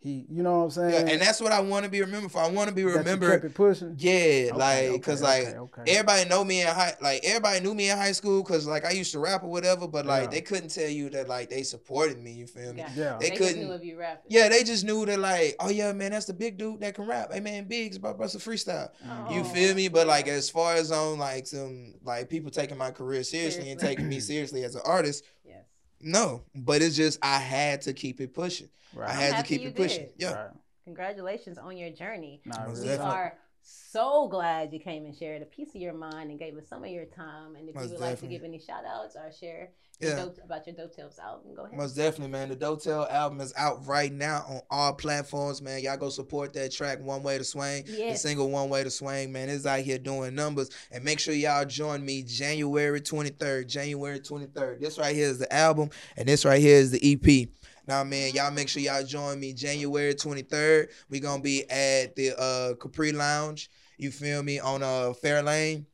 [0.00, 0.92] he, you know what I'm saying?
[1.08, 2.38] Yeah, and that's what I want to be remembered for.
[2.38, 3.30] I want to be That you remembered.
[3.42, 3.96] kept it pushing.
[3.98, 4.12] Yeah,
[4.52, 4.52] Okay,
[4.92, 5.82] like, cause okay, like okay.
[5.90, 8.92] everybody know me in high, like everybody knew me in high school, cause like I
[8.92, 10.30] used to rap or whatever, but like Yeah.
[10.30, 12.30] they couldn't tell you that like they supported me.
[12.32, 12.82] You feel me?
[12.82, 13.16] Got Yeah.
[13.18, 14.00] They They, just couldn't- knew if you.
[14.28, 17.06] Yeah, they just knew that like, oh yeah, man, that's the big dude that can
[17.06, 17.32] rap.
[17.32, 18.90] Hey man, Biggs about bust a freestyle.
[19.04, 19.34] Oh.
[19.34, 19.44] You Oh.
[19.44, 19.88] feel me?
[19.88, 23.80] But like as far as on like some like people taking my career seriously and
[23.80, 25.64] taking me seriously as an artist, Yes.
[26.00, 26.44] no.
[26.54, 28.68] But it's just I had to keep it pushing.
[28.94, 29.10] Right.
[29.10, 30.04] I had to keep you it pushing.
[30.06, 30.12] did.
[30.18, 30.32] Yeah.
[30.32, 30.50] Right.
[30.84, 32.40] Congratulations on your journey.
[32.46, 32.80] Nah, Most really.
[32.80, 33.14] We definitely.
[33.14, 36.68] are so glad you came and shared a piece of your mind and gave us
[36.68, 37.56] some of your time.
[37.56, 39.70] And if Most you would like to give any shout outs or share
[40.00, 41.76] your dope, about your Dope Tales album, go ahead.
[41.76, 42.48] Most definitely, man.
[42.48, 45.82] The Dope Tales album is out right now on all platforms, man.
[45.82, 47.84] Y'all go support that track, One Way to Swing.
[47.84, 49.48] The single One Way to Swing, man.
[49.50, 50.70] It's out here doing numbers.
[50.90, 53.66] And make sure y'all join me January 23rd.
[53.66, 54.80] January 23rd.
[54.80, 57.48] This right here is the album, and this right here is the EP.
[57.88, 60.88] Now, man, y'all make sure y'all join me January 23rd.
[61.08, 63.70] we going to be at the uh, Capri Lounge.
[63.96, 64.60] You feel me?
[64.60, 65.86] On uh, Fair Lane.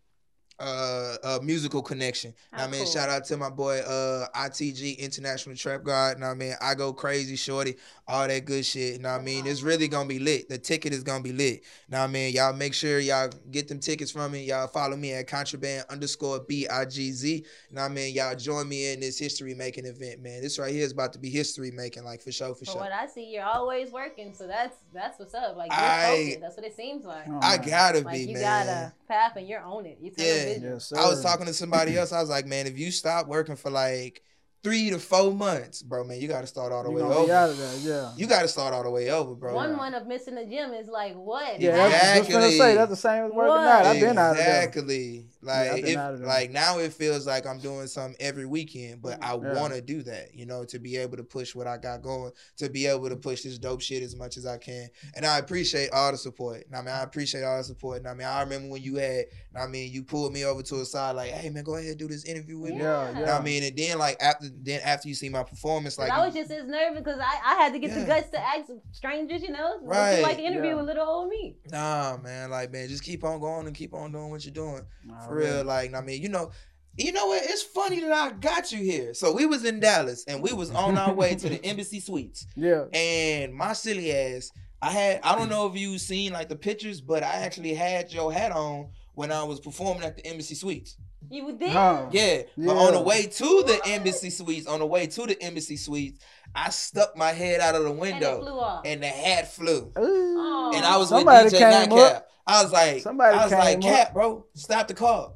[0.57, 2.33] Uh, uh, musical connection.
[2.53, 2.93] How I mean, cool.
[2.93, 6.21] shout out to my boy uh ITG International Trap God.
[6.21, 7.75] Now I mean, I go crazy, shorty,
[8.07, 9.01] all that good shit.
[9.01, 10.49] Now I mean, it's really gonna be lit.
[10.49, 11.65] The ticket is gonna be lit.
[11.89, 14.45] Now I mean, y'all make sure y'all get them tickets from me.
[14.45, 17.45] Y'all follow me at contraband underscore B I G Z.
[17.73, 20.41] Now I mean, y'all join me in this history making event, man.
[20.41, 22.81] This right here is about to be history making, like for sure, for From sure.
[22.83, 25.57] what I see, you're always working, so that's that's what's up.
[25.57, 26.41] Like you're I- focused.
[26.43, 27.27] That's what it seems like.
[27.43, 28.43] I gotta Like be, you man.
[28.43, 29.99] got a path and you're on it.
[30.01, 30.44] You tell Yeah.
[30.45, 30.71] Yeah.
[30.73, 30.93] Yes.
[30.93, 32.13] I was talking to somebody else.
[32.13, 34.23] I was like, man, if you stop working for like
[34.65, 37.15] three to four months, bro, man, you got to start all the You way gonna
[37.33, 37.63] out over.
[37.63, 38.13] of there, yeah.
[38.17, 39.55] You got to start all the way over, bro.
[39.55, 41.61] One month of missing the gym is like what?
[41.61, 42.59] Yeah, Half- that's just gonna Exactly.
[42.59, 43.69] say that's the same as working What?
[43.69, 43.87] out.
[43.87, 44.63] I've been out of there.
[44.65, 45.27] Exactly.
[45.43, 49.23] Like I've if, of like now it feels like I'm doing something every weekend, but
[49.23, 49.61] I Yeah.
[49.61, 52.33] want to do that, you know, to be able to push what I got going,
[52.57, 54.89] to be able to push this dope shit as much as I can.
[55.15, 56.65] And I appreciate all the support.
[56.67, 57.99] And I mean, I appreciate all the support.
[57.99, 60.81] And I mean, I remember when you had, I mean, you pulled me over to
[60.81, 63.09] a side like, "Hey man, go ahead do this interview with me." Yeah, Yeah.
[63.11, 65.99] You know what I mean, and then like after then after you see my performance,
[65.99, 68.41] like I was just as nervous because I, I had to get the guts to
[68.41, 70.23] ask strangers, you know, Right.
[70.23, 70.75] like to interview Yeah.
[70.77, 71.57] with little old me.
[71.71, 74.83] Nah, man, like man, just keep on going and keep on doing what you're doing.
[75.27, 75.53] For Already.
[75.57, 76.51] real, like I mean, you know,
[76.97, 77.43] you know what?
[77.45, 79.15] It's funny that I got you here.
[79.15, 82.47] So we was in Dallas and we was on our way to the Embassy Suites,
[82.57, 82.85] Yeah.
[82.93, 84.51] and my silly ass,
[84.81, 88.13] I had I don't know if you seen like the pictures, but I actually had
[88.13, 90.97] your hat on when I was performing at the Embassy Suites.
[91.31, 91.71] You did?
[91.71, 92.07] Huh.
[92.11, 95.77] Yeah, but on the way to the Embassy Suites, on the way to the Embassy
[95.77, 96.21] Suites,
[96.55, 98.83] I stuck my head out of the And it window flew off.
[98.85, 99.93] and the hat flew.
[99.99, 100.73] Ooh.
[100.75, 102.27] And I was Somebody with DJ came Nightcap.
[102.47, 103.83] I was like, Somebody I was like, up.
[103.83, 105.33] Cap, bro, stop the car.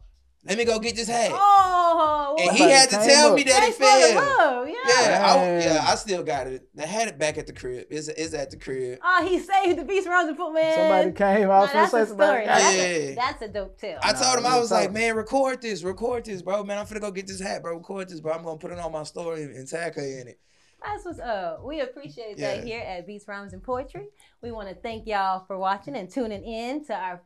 [0.48, 1.30] Let me go get this hat.
[1.32, 3.34] Oh, and he had to tell up.
[3.36, 4.68] me that it Thanks for failed.
[4.68, 4.74] Yeah.
[4.88, 6.66] Yeah, I, yeah, I still got it.
[6.78, 7.86] I had it back at the crib.
[7.90, 8.98] It's, it's at the crib.
[9.04, 10.74] Oh, he saved the beast rounds and put man.
[10.74, 11.44] Somebody came.
[11.50, 12.30] I Nah, was gonna that's say a somebody.
[12.30, 12.46] story.
[12.46, 12.82] That's, Yeah.
[12.82, 13.98] a, that's a dope tale.
[14.02, 16.64] I Nah, told him, I was like, man, record this, record this, bro.
[16.64, 17.76] Man, I'm finna go get this hat, bro.
[17.76, 18.32] Record this, bro.
[18.32, 20.40] I'm gonna put it on my story and tag her in it.
[20.82, 21.62] That's what's up.
[21.64, 22.54] We appreciate Yeah.
[22.56, 24.08] that here at Beats, Rhymes, and Poetry.
[24.42, 27.20] We want to thank y'all for watching and tuning in to our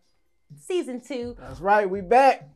[0.59, 1.89] season two That's right.
[1.89, 2.49] We back.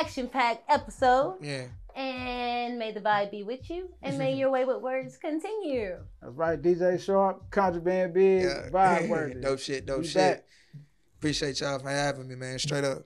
[0.00, 1.36] Action packed episode.
[1.40, 1.64] Yeah.
[1.94, 5.96] And may the vibe be with you, and may your way with words continue.
[6.22, 6.60] That's right.
[6.60, 8.70] DJ Sharp, Contraband Big, Yeah.
[8.70, 9.40] Vibe Worthy.
[9.40, 10.14] dope shit, dope We shit.
[10.38, 10.44] back.
[11.18, 12.58] Appreciate y'all for having me, man.
[12.58, 13.02] Straight up.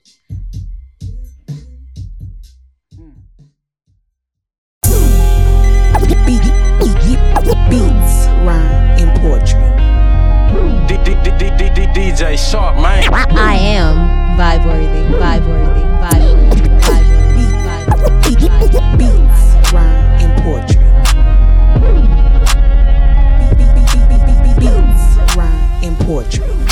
[7.68, 9.61] Beats, rhyme, and poetry.
[11.95, 13.12] DJ Sharp, man.
[13.12, 13.97] I am
[14.39, 15.86] vibe worthy, vibe worthy, vibe
[18.98, 20.84] Beats, rhyme, and poetry.
[24.58, 26.65] Beats, rhyme, and poetry.